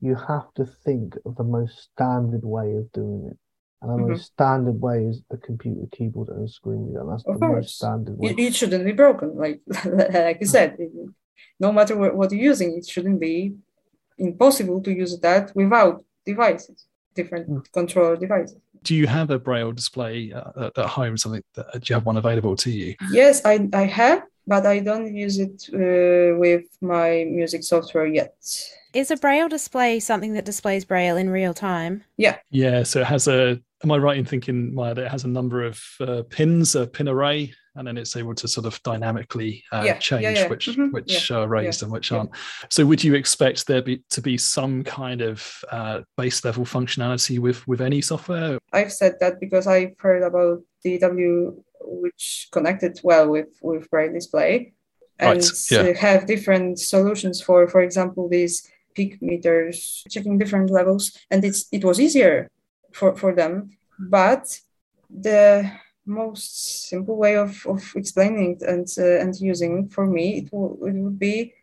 you 0.02 0.16
have 0.16 0.52
to 0.56 0.66
think 0.66 1.16
of 1.26 1.36
the 1.36 1.44
most 1.44 1.74
standard 1.92 2.44
way 2.44 2.76
of 2.76 2.92
doing 2.92 3.28
it. 3.32 3.38
And 3.82 3.90
the 3.92 3.96
Mhm. 3.98 4.10
most 4.10 4.26
standard 4.34 4.80
way 4.82 5.06
is 5.06 5.22
a 5.32 5.38
computer 5.38 5.88
keyboard 5.92 6.30
and 6.30 6.44
a 6.48 6.52
screen 6.58 6.82
reader. 6.88 7.02
And 7.02 7.12
That's 7.12 7.26
Of 7.26 7.40
the 7.40 7.46
course. 7.48 7.56
most 7.56 7.76
standard 7.78 8.18
way. 8.18 8.32
It, 8.32 8.40
it 8.40 8.54
shouldn't 8.56 8.86
be 8.86 8.92
broken, 9.04 9.30
like 9.38 9.60
like 10.30 10.40
you 10.42 10.48
said. 10.48 10.70
it- 10.80 10.92
no 11.60 11.72
matter 11.72 11.96
what, 11.98 12.16
what 12.16 12.32
you're 12.32 12.50
using, 12.54 12.70
it 12.78 12.86
shouldn't 12.88 13.20
be 13.20 13.54
impossible 14.18 14.82
to 14.82 14.92
use 15.04 15.20
that 15.20 15.56
without 15.56 16.04
devices, 16.26 16.86
different 17.16 17.48
Mm. 17.50 17.64
controller 17.74 18.16
devices. 18.16 18.58
Do 18.84 18.96
you 18.96 19.08
have 19.08 19.30
a 19.30 19.40
braille 19.40 19.72
display 19.72 20.32
uh, 20.34 20.66
at, 20.66 20.78
at 20.78 20.86
home? 20.98 21.18
Something 21.18 21.44
that 21.56 21.66
do 21.74 21.86
you 21.90 21.96
have 21.96 22.06
one 22.06 22.18
available 22.18 22.56
to 22.58 22.72
you? 22.72 22.96
Yes, 23.12 23.42
I, 23.46 23.68
I 23.74 23.86
have, 23.86 24.24
but 24.48 24.66
I 24.66 24.80
don't 24.80 25.14
use 25.16 25.38
it 25.40 25.58
uh, 25.74 26.38
with 26.40 26.66
my 26.82 27.26
music 27.30 27.62
software 27.64 28.08
yet. 28.08 28.34
Is 28.94 29.10
a 29.12 29.16
braille 29.16 29.48
display 29.48 30.00
something 30.00 30.34
that 30.34 30.46
displays 30.46 30.84
braille 30.86 31.16
in 31.18 31.30
real 31.30 31.54
time? 31.54 32.04
Yeah, 32.18 32.38
Yeah. 32.50 32.84
so 32.84 33.02
it 33.02 33.08
has 33.08 33.28
a. 33.28 33.60
Am 33.84 33.92
I 33.92 33.98
right 33.98 34.18
in 34.18 34.26
thinking, 34.26 34.76
Maya, 34.76 34.94
that 34.94 35.06
it 35.06 35.12
has 35.12 35.24
a 35.24 35.28
number 35.28 35.64
of 35.64 35.82
uh, 36.02 36.22
pins, 36.30 36.76
a 36.76 36.86
pin 36.86 37.08
array, 37.08 37.52
and 37.76 37.88
then 37.88 37.98
it's 37.98 38.16
able 38.16 38.36
to 38.36 38.48
sort 38.48 38.68
of 38.68 38.80
dynamically 38.84 39.64
uh, 39.72 39.78
Yeah, 39.78 39.84
yeah, 39.94 39.98
change 39.98 40.38
yeah. 40.38 40.48
which 40.50 40.68
Mhm, 40.68 40.92
which 40.92 41.32
are 41.32 41.48
raised 41.48 41.82
and 41.82 41.92
which 41.92 42.12
yeah. 42.12 42.18
aren't. 42.20 42.32
So, 42.70 42.86
would 42.86 43.04
you 43.04 43.16
expect 43.16 43.66
there 43.66 43.82
be 43.82 44.04
to 44.12 44.22
be 44.22 44.38
some 44.38 44.84
kind 44.84 45.22
of 45.22 45.64
uh, 45.72 46.02
base 46.16 46.44
level 46.46 46.64
functionality 46.66 47.40
with 47.40 47.66
with 47.68 47.82
any 47.82 48.02
software? 48.02 48.60
I've 48.74 48.92
said 48.94 49.16
that 49.22 49.40
because 49.40 49.66
I've 49.68 49.96
heard 49.98 50.22
about 50.22 50.62
DAW, 50.84 51.54
which 51.80 52.50
connected 52.52 53.00
well 53.04 53.30
with 53.30 53.48
with 53.64 53.90
Braille 53.90 54.14
Display, 54.14 54.74
and 55.18 55.40
Right, 55.42 55.72
yeah. 55.72 55.80
uh, 55.80 55.94
have 55.96 56.28
different 56.28 56.78
solutions 56.80 57.42
for, 57.42 57.68
for 57.68 57.82
example, 57.82 58.30
these 58.30 58.70
peak 58.94 59.22
meters, 59.22 60.04
checking 60.10 60.38
different 60.38 60.70
levels, 60.70 61.18
and 61.30 61.44
it's 61.44 61.68
it 61.72 61.84
was 61.84 62.00
easier 62.00 62.50
for 62.92 63.16
for 63.16 63.34
them. 63.34 63.72
But 64.00 64.60
the 65.10 65.72
most 66.06 66.90
simple 66.90 67.18
way 67.18 67.36
of, 67.36 67.66
of 67.68 67.84
explaining 67.96 68.60
and 68.68 68.88
uh, 68.98 69.20
and 69.20 69.36
using 69.40 69.88
for 69.90 70.06
me 70.06 70.40
it, 70.40 70.52
will, 70.52 70.78
it 70.86 70.94
would 70.94 71.20
be 71.20 71.54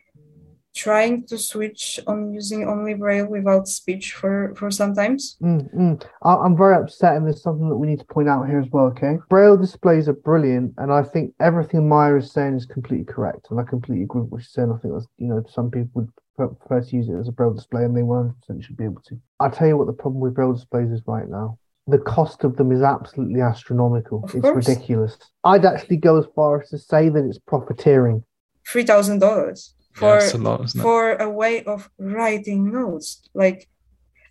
trying 0.87 1.15
to 1.31 1.37
switch 1.53 1.85
on 2.07 2.19
using 2.41 2.61
only 2.73 2.95
braille 3.03 3.29
without 3.37 3.67
speech 3.81 4.07
for 4.21 4.35
for 4.59 4.69
sometimes 4.71 5.37
Mm, 5.43 5.63
mm. 5.75 5.95
I, 6.23 6.33
I'm 6.45 6.57
very 6.57 6.77
upset, 6.83 7.17
and 7.17 7.23
there's 7.27 7.43
something 7.43 7.69
that 7.69 7.81
we 7.83 7.89
need 7.91 7.99
to 8.05 8.13
point 8.17 8.29
out 8.29 8.47
here 8.49 8.61
as 8.65 8.71
well, 8.75 8.87
okay? 8.93 9.15
Braille 9.35 9.57
displays 9.67 10.09
are 10.09 10.21
brilliant, 10.31 10.69
and 10.81 10.89
I 11.01 11.03
think 11.13 11.27
everything 11.51 11.89
Maya 11.89 12.17
is 12.23 12.33
saying 12.37 12.55
is 12.61 12.67
completely 12.77 13.09
correct, 13.15 13.43
and 13.51 13.57
I 13.61 13.65
completely 13.75 14.05
agree 14.05 14.23
with 14.23 14.31
what 14.33 14.43
she's 14.43 14.53
saying. 14.53 14.71
I 14.73 14.79
think 14.81 14.95
that's, 14.95 15.07
you 15.23 15.29
know, 15.31 15.41
some 15.57 15.69
people 15.71 15.91
would 15.97 16.11
pre- 16.37 16.55
prefer 16.59 16.81
to 16.89 16.97
use 16.97 17.09
it 17.09 17.19
as 17.23 17.29
a 17.29 17.33
Braille 17.33 17.55
display, 17.61 17.83
and 17.85 17.95
they 17.97 18.03
100% 18.03 18.63
should 18.65 18.77
be 18.77 18.85
able 18.91 19.03
to. 19.09 19.15
I'll 19.41 19.51
tell 19.51 19.69
you 19.69 19.77
what 19.79 19.87
the 19.89 20.01
problem 20.03 20.21
with 20.25 20.35
Braille 20.35 20.53
displays 20.61 20.91
is 20.97 21.03
right 21.07 21.29
now. 21.29 21.59
The 21.87 21.99
cost 22.17 22.45
of 22.45 22.57
them 22.59 22.71
is 22.77 22.83
absolutely 22.83 23.41
astronomical. 23.41 24.19
Of 24.25 24.35
it's 24.35 24.43
course. 24.43 24.69
ridiculous. 24.69 25.17
I'd 25.45 25.65
actually 25.65 25.97
go 26.09 26.19
as 26.19 26.27
far 26.37 26.61
as 26.61 26.69
to 26.71 26.79
say 26.79 27.09
that 27.09 27.25
it's 27.25 27.39
profiteering. 27.53 28.25
three 28.71 28.85
thousand 28.85 29.19
dollars 29.21 29.75
for 29.99 30.19
it's 30.19 30.35
a 30.35 30.39
lot, 30.39 30.65
isn't 30.65 30.81
it? 30.81 30.83
for 30.83 31.15
a 31.17 31.29
way 31.29 31.65
of 31.65 31.91
writing 31.99 32.73
notes. 32.73 33.23
Like 33.35 33.69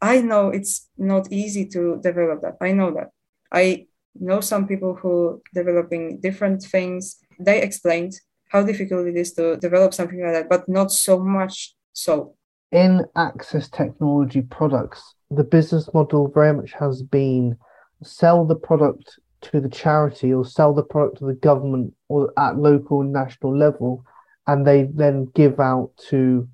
I 0.02 0.22
know 0.22 0.50
it's 0.50 0.90
not 0.98 1.32
easy 1.32 1.66
to 1.70 2.00
develop 2.02 2.42
that. 2.42 2.58
I 2.62 2.72
know 2.72 2.92
that. 2.94 3.10
I 3.52 3.88
know 4.20 4.42
some 4.42 4.68
people 4.68 4.96
who 4.96 5.42
developing 5.54 6.20
different 6.20 6.64
things. 6.64 7.18
They 7.40 7.62
explained 7.62 8.14
how 8.50 8.64
difficult 8.64 9.08
it 9.08 9.18
is 9.18 9.34
to 9.34 9.58
develop 9.58 9.94
something 9.94 10.22
like 10.24 10.34
that, 10.34 10.50
but 10.50 10.68
not 10.68 10.92
so 10.92 11.20
much 11.20 11.76
so. 11.94 12.36
in 12.72 13.06
access 13.16 13.70
technology 13.70 14.42
products, 14.42 15.02
the 15.32 15.44
business 15.44 15.90
model 15.94 16.28
very 16.34 16.54
much 16.54 16.72
has 16.74 17.02
been 17.02 17.58
sell 18.04 18.46
the 18.46 18.56
product 18.56 19.20
to 19.42 19.60
the 19.60 19.70
charity 19.70 20.34
or 20.34 20.46
sell 20.46 20.74
the 20.74 20.84
product 20.84 21.20
to 21.20 21.26
the 21.26 21.34
government 21.34 21.94
or 22.10 22.34
at 22.38 22.58
local 22.58 23.02
and 23.02 23.14
national 23.14 23.56
level, 23.58 24.06
and 24.48 24.66
they 24.66 24.84
then 24.84 25.30
give 25.36 25.60
out 25.60 25.92
to 26.10 26.48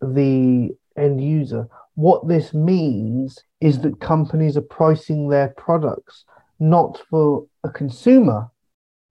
the 0.00 0.70
end 0.96 1.22
user. 1.22 1.68
What 1.94 2.28
this 2.28 2.52
means 2.52 3.38
is 3.60 3.80
that 3.80 4.00
companies 4.00 4.56
are 4.56 4.62
pricing 4.62 5.28
their 5.28 5.48
products 5.56 6.24
not 6.60 7.00
for 7.08 7.46
a 7.64 7.70
consumer, 7.70 8.50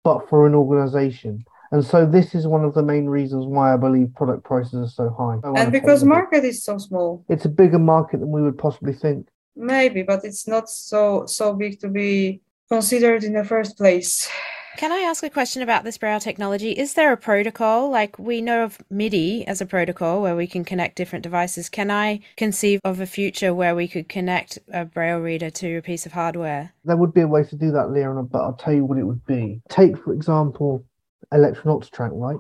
but 0.04 0.28
for 0.30 0.48
an 0.48 0.56
organization. 0.56 1.46
And 1.72 1.84
so 1.84 2.06
this 2.06 2.36
is 2.36 2.46
one 2.46 2.64
of 2.64 2.74
the 2.74 2.84
main 2.84 3.08
reasons 3.08 3.46
why 3.46 3.74
I 3.74 3.78
believe 3.78 4.14
product 4.16 4.44
prices 4.44 4.74
are 4.76 5.10
so 5.10 5.10
high. 5.10 5.40
And 5.60 5.72
because 5.72 6.02
point 6.02 6.12
that 6.12 6.16
out. 6.16 6.32
market 6.32 6.44
is 6.46 6.64
so 6.64 6.78
small, 6.78 7.26
it's 7.30 7.46
a 7.46 7.50
bigger 7.50 7.80
market 7.80 8.20
than 8.20 8.30
we 8.30 8.42
would 8.42 8.58
possibly 8.58 8.94
think. 8.94 9.28
maybe, 9.56 10.04
but 10.04 10.24
it's 10.24 10.48
not 10.48 10.70
so 10.70 11.26
so 11.26 11.54
big 11.54 11.80
to 11.80 11.88
be 11.88 12.42
considered 12.70 13.24
in 13.24 13.34
the 13.34 13.44
first 13.44 13.78
place. 13.78 14.30
Can 14.76 14.92
I 14.92 15.00
ask 15.00 15.24
a 15.24 15.30
question 15.30 15.62
about 15.62 15.84
this 15.84 16.00
braille 16.00 16.20
technology? 16.20 16.72
Is 16.72 16.96
there 16.96 17.14
a 17.14 17.18
protocol? 17.18 17.92
Like 17.92 18.18
we 18.18 18.42
know 18.42 18.64
of 18.64 18.80
MIDI 18.90 19.46
as 19.46 19.62
a 19.62 19.68
protocol 19.68 20.22
where 20.22 20.36
we 20.36 20.48
can 20.48 20.66
connect 20.66 20.96
different 20.96 21.22
devices. 21.22 21.70
Can 21.70 21.92
I 21.92 22.22
conceive 22.38 22.80
of 22.84 23.00
a 23.00 23.06
future 23.06 23.54
where 23.54 23.76
we 23.76 23.88
could 23.88 24.10
connect 24.10 24.58
a 24.74 24.84
braille 24.84 25.20
reader 25.20 25.52
to 25.52 25.78
a 25.78 25.82
piece 25.82 26.08
of 26.08 26.14
hardware? 26.14 26.74
There 26.86 26.98
would 26.98 27.14
be 27.14 27.22
a 27.22 27.28
way 27.28 27.44
to 27.44 27.56
do 27.56 27.72
that, 27.72 27.92
Leon, 27.92 28.28
but 28.32 28.42
I'll 28.42 28.54
tell 28.54 28.74
you 28.74 28.84
what 28.84 28.98
it 28.98 29.04
would 29.04 29.26
be. 29.28 29.62
Take, 29.70 29.98
for 30.04 30.12
example, 30.12 30.84
Elektron 31.32 31.80
Octatrack, 31.80 32.10
right? 32.14 32.40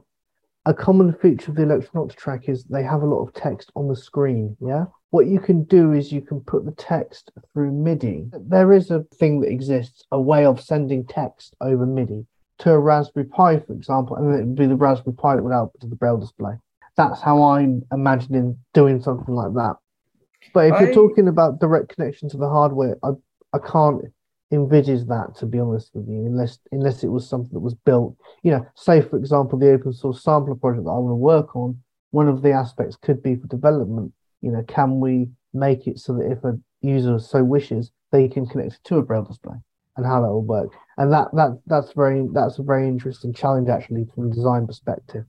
A 0.65 0.73
common 0.73 1.13
feature 1.13 1.51
of 1.51 1.57
the 1.57 1.63
Elektron 1.63 2.09
Octatrack 2.09 2.49
is 2.49 2.63
they 2.63 2.83
have 2.83 3.03
a 3.03 3.07
lot 3.07 3.21
of 3.21 3.33
text 3.33 3.71
on 3.75 3.87
the 3.87 3.95
screen, 3.95 4.57
yeah? 4.59 4.85
What 5.13 5.27
you 5.27 5.39
can 5.39 5.65
do 5.65 5.91
is 5.91 6.11
you 6.11 6.21
can 6.21 6.41
put 6.41 6.65
the 6.65 6.71
text 6.71 7.29
through 7.53 7.71
MIDI. 7.71 8.31
There 8.33 8.73
is 8.73 8.89
a 8.89 9.03
thing 9.13 9.41
that 9.41 9.51
exists, 9.51 10.03
a 10.11 10.19
way 10.19 10.43
of 10.43 10.59
sending 10.59 11.05
text 11.05 11.55
over 11.61 11.85
MIDI 11.85 12.25
to 12.57 12.71
a 12.71 12.79
Raspberry 12.79 13.27
Pi, 13.27 13.59
for 13.59 13.73
example, 13.73 14.15
and 14.15 14.33
it 14.33 14.39
would 14.39 14.55
be 14.55 14.65
the 14.65 14.75
Raspberry 14.75 15.15
Pi 15.15 15.35
that 15.35 15.43
would 15.43 15.53
output 15.53 15.81
to 15.81 15.87
the 15.87 15.95
Braille 15.95 16.17
display. 16.17 16.53
That's 16.97 17.21
how 17.21 17.43
I'm 17.43 17.85
imagining 17.91 18.57
doing 18.73 19.03
something 19.03 19.35
like 19.35 19.53
that. 19.53 19.75
But 20.51 20.65
if 20.69 20.73
I- 20.73 20.79
you're 20.85 20.93
talking 20.95 21.27
about 21.27 21.59
direct 21.59 21.89
connection 21.89 22.27
to 22.29 22.37
the 22.37 22.49
hardware, 22.49 22.97
I 23.03 23.11
I 23.53 23.59
can't 23.59 24.05
envisage 24.49 25.05
that 25.09 25.35
to 25.35 25.45
be 25.45 25.59
honest 25.59 25.93
with 25.93 26.07
you, 26.07 26.25
unless 26.25 26.57
unless 26.71 27.03
it 27.03 27.09
was 27.09 27.29
something 27.29 27.53
that 27.53 27.59
was 27.59 27.75
built. 27.75 28.15
You 28.41 28.53
know, 28.53 28.65
say 28.73 29.01
for 29.01 29.17
example, 29.17 29.59
the 29.59 29.73
open 29.73 29.93
source 29.93 30.23
sampler 30.23 30.55
project 30.55 30.85
that 30.85 30.89
I 30.89 30.97
want 30.97 31.11
to 31.11 31.15
work 31.17 31.55
on. 31.55 31.83
One 32.09 32.27
of 32.27 32.41
the 32.41 32.51
aspects 32.51 32.95
could 32.95 33.21
be 33.21 33.35
for 33.35 33.45
development. 33.45 34.11
You 34.43 34.51
know, 34.51 34.63
can 34.67 34.99
we 34.99 35.29
make 35.53 35.87
it 35.87 35.97
so 35.99 36.13
that 36.13 36.31
if 36.31 36.43
a 36.43 36.59
user 36.81 37.17
so 37.17 37.43
wishes, 37.43 37.91
they 38.11 38.27
can 38.27 38.45
connect 38.45 38.73
it 38.73 38.79
to 38.83 38.97
a 38.97 39.01
braille 39.01 39.23
display, 39.23 39.55
and 39.97 40.05
how 40.05 40.21
that 40.21 40.27
will 40.27 40.43
work. 40.43 40.69
And 40.97 41.11
that 41.11 41.29
that 41.33 41.59
that's 41.65 41.93
very 41.93 42.27
that's 42.31 42.59
a 42.59 42.63
very 42.63 42.87
interesting 42.87 43.33
challenge 43.33 43.69
actually 43.69 44.05
from 44.13 44.29
a 44.29 44.35
design 44.35 44.67
perspective. 44.67 45.25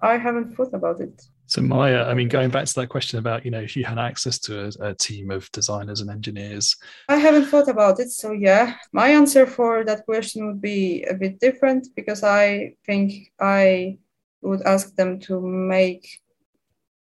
I 0.00 0.16
haven't 0.16 0.54
thought 0.54 0.74
about 0.74 1.00
it. 1.00 1.22
So 1.46 1.60
Maya, 1.60 2.04
I 2.04 2.14
mean, 2.14 2.28
going 2.28 2.50
back 2.50 2.64
to 2.66 2.74
that 2.76 2.88
question 2.88 3.18
about, 3.18 3.44
you 3.44 3.50
know, 3.50 3.60
if 3.60 3.76
you 3.76 3.84
had 3.84 3.98
access 3.98 4.38
to 4.40 4.66
a, 4.66 4.90
a 4.90 4.94
team 4.94 5.30
of 5.30 5.50
designers 5.52 6.00
and 6.00 6.10
engineers, 6.10 6.76
I 7.08 7.16
haven't 7.16 7.46
thought 7.46 7.68
about 7.68 8.00
it. 8.00 8.10
So, 8.10 8.32
yeah, 8.32 8.76
my 8.92 9.08
answer 9.08 9.46
for 9.46 9.84
that 9.84 10.04
question 10.06 10.46
would 10.46 10.62
be 10.62 11.04
a 11.04 11.14
bit 11.14 11.40
different 11.40 11.88
because 11.94 12.22
I 12.22 12.74
think 12.86 13.30
I 13.40 13.98
would 14.40 14.62
ask 14.62 14.94
them 14.96 15.20
to 15.20 15.40
make 15.40 16.22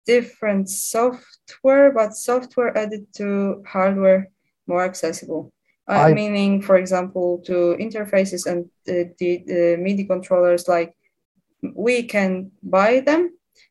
different 0.09 0.71
software, 0.71 1.93
but 1.93 2.17
software 2.17 2.73
added 2.83 3.05
to 3.21 3.63
hardware 3.67 4.21
more 4.67 4.83
accessible. 4.91 5.53
Uh, 5.87 6.09
I- 6.09 6.15
meaning, 6.15 6.63
for 6.69 6.77
example, 6.77 7.29
to 7.49 7.77
interfaces 7.87 8.47
and 8.51 8.61
uh, 8.89 9.13
the, 9.19 9.31
the 9.47 9.77
MIDI 9.79 10.05
controllers, 10.05 10.67
like 10.67 10.91
we 11.87 12.03
can 12.15 12.51
buy 12.63 13.01
them, 13.01 13.23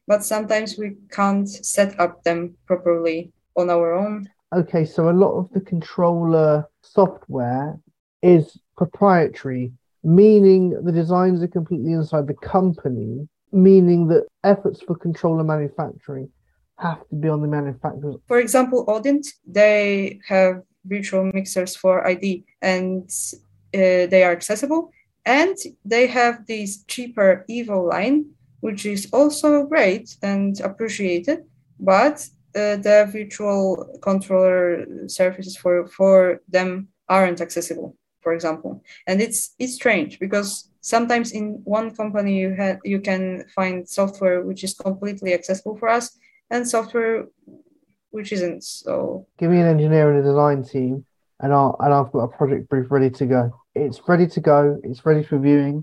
but 0.07 0.23
sometimes 0.23 0.77
we 0.77 0.89
can't 1.09 1.49
set 1.49 1.99
up 1.99 2.23
them 2.23 2.39
properly 2.65 3.31
on 3.55 3.69
our 3.69 3.93
own. 3.93 4.29
Okay, 4.61 4.85
so 4.85 5.09
a 5.09 5.19
lot 5.23 5.33
of 5.39 5.49
the 5.51 5.61
controller 5.61 6.65
software 6.81 7.79
is 8.21 8.43
proprietary, 8.77 9.71
meaning 10.03 10.61
the 10.85 10.91
designs 10.91 11.41
are 11.43 11.47
completely 11.59 11.93
inside 11.93 12.27
the 12.27 12.41
company, 12.57 13.27
meaning 13.51 14.07
that 14.07 14.27
efforts 14.43 14.81
for 14.81 14.95
controller 14.95 15.43
manufacturing 15.43 16.29
have 16.77 17.07
to 17.09 17.15
be 17.15 17.27
on 17.27 17.41
the 17.41 17.47
manufacturers. 17.47 18.17
For 18.27 18.39
example, 18.39 18.85
Audient, 18.85 19.27
they 19.45 20.19
have 20.27 20.61
virtual 20.85 21.29
mixers 21.33 21.75
for 21.75 22.07
ID 22.07 22.45
and 22.61 23.09
uh, 23.73 24.07
they 24.07 24.23
are 24.23 24.31
accessible. 24.31 24.91
And 25.25 25.57
they 25.83 26.07
have 26.07 26.45
this 26.45 26.83
cheaper 26.85 27.45
Evo 27.49 27.89
line, 27.89 28.27
which 28.61 28.85
is 28.85 29.09
also 29.11 29.65
great 29.65 30.15
and 30.21 30.59
appreciated, 30.61 31.39
but 31.79 32.25
uh, 32.55 32.77
the 32.77 33.09
virtual 33.11 33.99
controller 34.01 34.85
surfaces 35.07 35.57
for, 35.57 35.87
for 35.87 36.41
them 36.47 36.87
aren't 37.09 37.41
accessible, 37.41 37.97
for 38.21 38.33
example. 38.33 38.81
And 39.05 39.21
it's 39.21 39.53
it's 39.59 39.75
strange 39.75 40.17
because 40.19 40.69
sometimes 40.93 41.33
in 41.39 41.45
one 41.77 41.87
company 42.01 42.33
you 42.41 42.49
have 42.61 42.77
you 42.93 42.99
can 43.09 43.21
find 43.57 43.75
software 43.99 44.39
which 44.47 44.61
is 44.67 44.73
completely 44.87 45.31
accessible 45.37 45.75
for 45.77 45.89
us 45.97 46.05
and 46.51 46.61
software 46.75 47.25
which 48.11 48.31
isn't. 48.31 48.63
So 48.63 49.27
Give 49.39 49.51
me 49.51 49.59
an 49.59 49.67
engineer 49.75 50.05
and 50.09 50.19
a 50.23 50.27
design 50.31 50.63
team, 50.63 51.05
and 51.41 51.49
I'll 51.53 51.75
and 51.83 51.93
I've 51.93 52.11
got 52.13 52.27
a 52.29 52.31
project 52.37 52.69
brief 52.69 52.87
ready 52.89 53.11
to 53.19 53.25
go. 53.25 53.41
It's 53.75 53.99
ready 54.07 54.27
to 54.35 54.39
go. 54.51 54.59
It's 54.87 55.05
ready 55.05 55.23
for 55.29 55.37
viewing. 55.47 55.77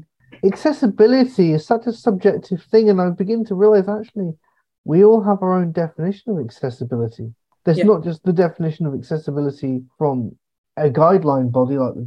Accessibility 0.51 1.53
is 1.57 1.67
such 1.67 1.85
a 1.87 1.93
subjective 1.93 2.63
thing, 2.71 2.89
and 2.91 2.99
I 3.01 3.11
begin 3.11 3.45
to 3.49 3.55
realize 3.55 3.89
actually 3.89 4.33
we 4.85 5.05
all 5.05 5.23
have 5.29 5.43
our 5.43 5.55
own 5.61 5.73
definition 5.73 6.27
of 6.33 6.39
accessibility. 6.47 7.27
There's 7.65 7.79
Yeah. 7.79 7.93
not 7.93 8.05
just 8.09 8.21
the 8.25 8.33
definition 8.47 8.85
of 8.87 8.95
accessibility 8.95 9.75
from 9.99 10.17
a 10.77 10.89
guideline 11.01 11.49
body 11.59 11.77
like 11.79 11.95
the 11.95 12.03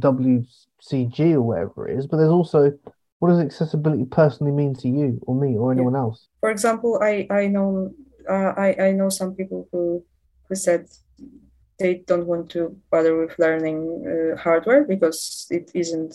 WCG 0.80 1.34
or 1.34 1.42
whatever 1.42 1.88
it 1.88 1.98
is, 1.98 2.06
but 2.06 2.16
there's 2.18 2.30
also 2.30 2.72
what 3.18 3.30
does 3.30 3.40
accessibility 3.40 4.04
personally 4.04 4.52
mean 4.52 4.74
to 4.76 4.88
you 4.88 5.18
or 5.26 5.34
me 5.34 5.56
or 5.56 5.72
anyone 5.72 5.96
else? 5.96 6.28
for 6.40 6.50
example, 6.50 6.98
I 7.02 7.26
I 7.30 7.46
know 7.46 7.92
uh, 8.28 8.52
I 8.56 8.76
I 8.80 8.92
know 8.92 9.08
some 9.08 9.34
people 9.34 9.68
who 9.72 10.04
who 10.48 10.54
said 10.54 10.88
they 11.78 12.02
don't 12.06 12.26
want 12.26 12.50
to 12.50 12.76
bother 12.90 13.16
with 13.16 13.38
learning 13.38 13.80
uh, 14.06 14.36
hardware 14.36 14.84
because 14.84 15.46
it 15.50 15.70
isn't 15.74 16.14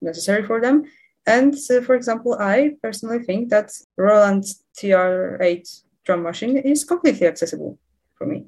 necessary 0.00 0.42
for 0.42 0.60
them. 0.60 0.84
And 1.26 1.54
uh, 1.54 1.80
for 1.82 1.94
example, 1.94 2.36
I 2.40 2.72
personally 2.82 3.20
think 3.22 3.50
that 3.50 3.70
Roland 3.96 4.44
TR8 4.76 5.82
drum 6.04 6.22
machine 6.22 6.56
is 6.56 6.84
completely 6.84 7.26
accessible 7.26 7.78
for 8.16 8.26
me. 8.26 8.46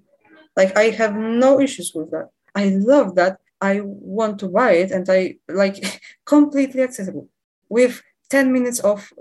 Like 0.56 0.76
I 0.76 0.90
have 0.90 1.14
no 1.14 1.60
issues 1.60 1.92
with 1.94 2.10
that. 2.10 2.30
I 2.54 2.68
love 2.68 3.14
that. 3.16 3.38
I 3.60 3.80
want 3.82 4.38
to 4.40 4.48
buy 4.48 4.72
it, 4.72 4.90
and 4.90 5.08
I 5.08 5.36
like 5.48 6.02
completely 6.24 6.82
accessible 6.82 7.28
with 7.68 8.02
10 8.30 8.52
minutes 8.52 8.80
of 8.80 9.12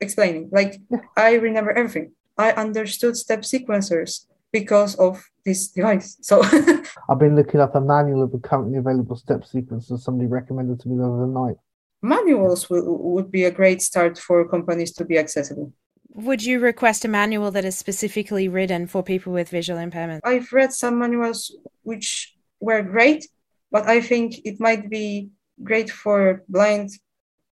explaining. 0.00 0.48
Like 0.52 0.80
I 1.16 1.34
remember 1.34 1.72
everything. 1.72 2.12
I 2.38 2.52
understood 2.52 3.16
step 3.16 3.40
sequencers 3.42 4.26
because 4.52 4.94
of 4.96 5.22
this 5.44 5.68
device. 5.68 6.16
So 6.22 6.42
I've 7.08 7.18
been 7.18 7.36
looking 7.36 7.60
up 7.60 7.74
a 7.74 7.80
manual 7.80 8.22
of 8.22 8.32
the 8.32 8.38
currently 8.38 8.78
available 8.78 9.16
step 9.16 9.44
sequences 9.44 10.04
somebody 10.04 10.28
recommended 10.28 10.80
to 10.80 10.88
me 10.88 10.96
the 10.96 11.04
other 11.04 11.26
night. 11.26 11.56
manuals 12.02 12.68
will, 12.70 12.98
would 13.14 13.30
be 13.30 13.44
a 13.44 13.50
great 13.50 13.82
start 13.82 14.18
for 14.18 14.48
companies 14.48 14.92
to 14.92 15.04
be 15.04 15.18
accessible. 15.18 15.72
Would 16.12 16.44
you 16.44 16.58
request 16.58 17.04
a 17.04 17.08
manual 17.08 17.50
that 17.52 17.64
is 17.64 17.78
specifically 17.78 18.48
written 18.48 18.86
for 18.86 19.02
people 19.02 19.32
with 19.32 19.48
visual 19.48 19.78
impairment? 19.78 20.22
I've 20.24 20.52
read 20.52 20.72
some 20.72 20.98
manuals 20.98 21.54
which 21.82 22.34
were 22.58 22.82
great, 22.82 23.28
but 23.70 23.86
I 23.86 24.00
think 24.00 24.40
it 24.44 24.60
might 24.60 24.90
be 24.90 25.30
great 25.62 25.90
for 25.90 26.42
blind 26.48 26.90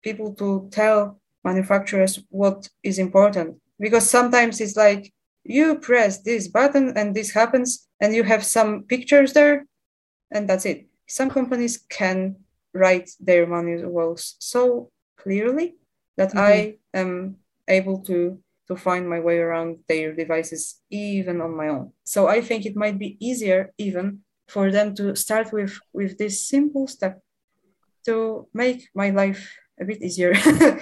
people 0.03 0.35
to 0.35 0.69
tell 0.71 1.21
manufacturers 1.45 2.23
what 2.31 2.69
is 2.83 2.99
important. 2.99 3.57
Because 3.79 4.09
sometimes 4.09 4.61
it's 4.61 4.77
like 4.77 5.13
you 5.45 5.79
press 5.79 6.23
this 6.23 6.49
button 6.49 6.97
and 6.97 7.15
this 7.15 7.33
happens 7.33 7.87
and 8.01 8.15
you 8.15 8.23
have 8.23 8.45
some 8.45 8.85
pictures 8.85 9.33
there 9.33 9.67
and 10.31 10.49
that's 10.49 10.67
it. 10.67 10.87
Some 11.07 11.31
companies 11.31 11.79
can 11.89 12.37
write 12.77 13.11
their 13.21 13.47
manuals 13.47 14.37
so 14.39 14.91
clearly 15.17 15.77
that 16.17 16.31
mm-hmm. 16.31 16.39
i 16.39 16.77
am 16.95 17.37
able 17.69 17.99
to 18.01 18.39
to 18.69 18.77
find 18.77 19.09
my 19.09 19.21
way 19.21 19.39
around 19.39 19.79
their 19.89 20.13
devices 20.13 20.83
even 20.91 21.41
on 21.41 21.57
my 21.57 21.69
own. 21.69 21.93
So 22.05 22.29
i 22.29 22.41
think 22.41 22.67
it 22.67 22.77
might 22.77 22.99
be 22.99 23.17
easier 23.21 23.73
even 23.79 24.21
for 24.49 24.71
them 24.71 24.95
to 24.95 25.15
start 25.17 25.53
with 25.53 25.79
with 25.93 26.19
this 26.19 26.49
simple 26.49 26.87
step 26.87 27.21
to 28.05 28.47
make 28.55 28.89
my 28.95 29.11
life 29.11 29.57
a 29.81 29.85
bit 29.85 30.03
easier. 30.03 30.35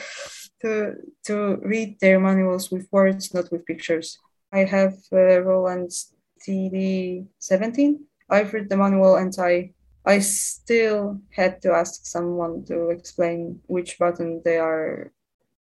To 0.65 0.95
to 1.27 1.61
read 1.61 2.01
their 2.01 2.19
manuals 2.19 2.71
with 2.71 2.89
words 2.91 3.35
not 3.35 3.53
with 3.53 3.67
pictures. 3.67 4.17
I 4.51 4.65
have 4.65 4.95
uh, 5.13 5.43
roland's 5.43 6.15
td17 6.47 7.99
i've 8.31 8.53
read 8.53 8.69
the 8.69 8.77
manual 8.77 9.17
and 9.17 9.35
i 9.39 9.73
i 10.05 10.19
still 10.19 11.21
had 11.31 11.63
to 11.63 11.73
ask 11.73 12.07
someone 12.07 12.65
to 12.65 12.91
explain 12.91 13.61
which 13.67 13.99
button 13.99 14.43
they 14.45 14.59
are 14.59 15.13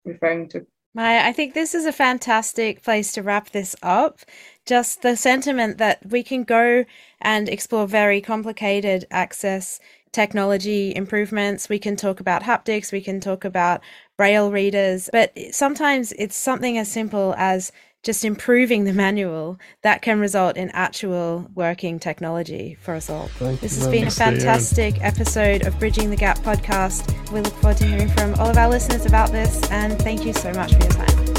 referring 0.05 0.47
to 0.49 0.65
Maya, 0.93 1.21
I 1.23 1.31
think 1.31 1.53
this 1.53 1.73
is 1.73 1.85
a 1.85 1.93
fantastic 1.93 2.83
place 2.83 3.13
to 3.13 3.23
wrap 3.23 3.51
this 3.51 3.77
up. 3.81 4.19
Just 4.65 5.01
the 5.01 5.15
sentiment 5.15 5.77
that 5.77 6.05
we 6.09 6.21
can 6.21 6.43
go 6.43 6.83
and 7.21 7.47
explore 7.47 7.87
very 7.87 8.19
complicated 8.19 9.05
access 9.09 9.79
technology 10.11 10.93
improvements. 10.93 11.69
We 11.69 11.79
can 11.79 11.95
talk 11.95 12.19
about 12.19 12.43
haptics, 12.43 12.91
we 12.91 12.99
can 12.99 13.21
talk 13.21 13.45
about 13.45 13.79
braille 14.17 14.51
readers, 14.51 15.09
but 15.13 15.31
sometimes 15.51 16.11
it's 16.19 16.35
something 16.35 16.77
as 16.77 16.91
simple 16.91 17.33
as 17.37 17.71
just 18.03 18.25
improving 18.25 18.83
the 18.83 18.93
manual 18.93 19.59
that 19.83 20.01
can 20.01 20.19
result 20.19 20.57
in 20.57 20.69
actual 20.71 21.47
working 21.53 21.99
technology 21.99 22.77
for 22.81 22.95
us 22.95 23.09
all. 23.09 23.27
Thank 23.27 23.59
This 23.59 23.77
you 23.77 23.83
has 23.83 23.91
been 23.91 24.01
a 24.01 24.05
much. 24.05 24.13
Thanks, 24.13 24.41
Leanne. 24.41 24.41
fantastic 24.41 25.03
episode 25.03 25.67
of 25.67 25.77
Bridging 25.79 26.09
the 26.09 26.15
Gap 26.15 26.39
podcast. 26.39 27.31
We 27.31 27.41
look 27.41 27.53
forward 27.55 27.77
to 27.77 27.85
hearing 27.85 28.09
from 28.09 28.33
all 28.35 28.49
of 28.49 28.57
our 28.57 28.69
listeners 28.69 29.05
about 29.05 29.31
this, 29.31 29.61
and 29.71 29.99
thank 30.01 30.25
you 30.25 30.33
so 30.33 30.51
much 30.53 30.73
for 30.73 30.79
your 30.79 30.89
time. 30.89 31.30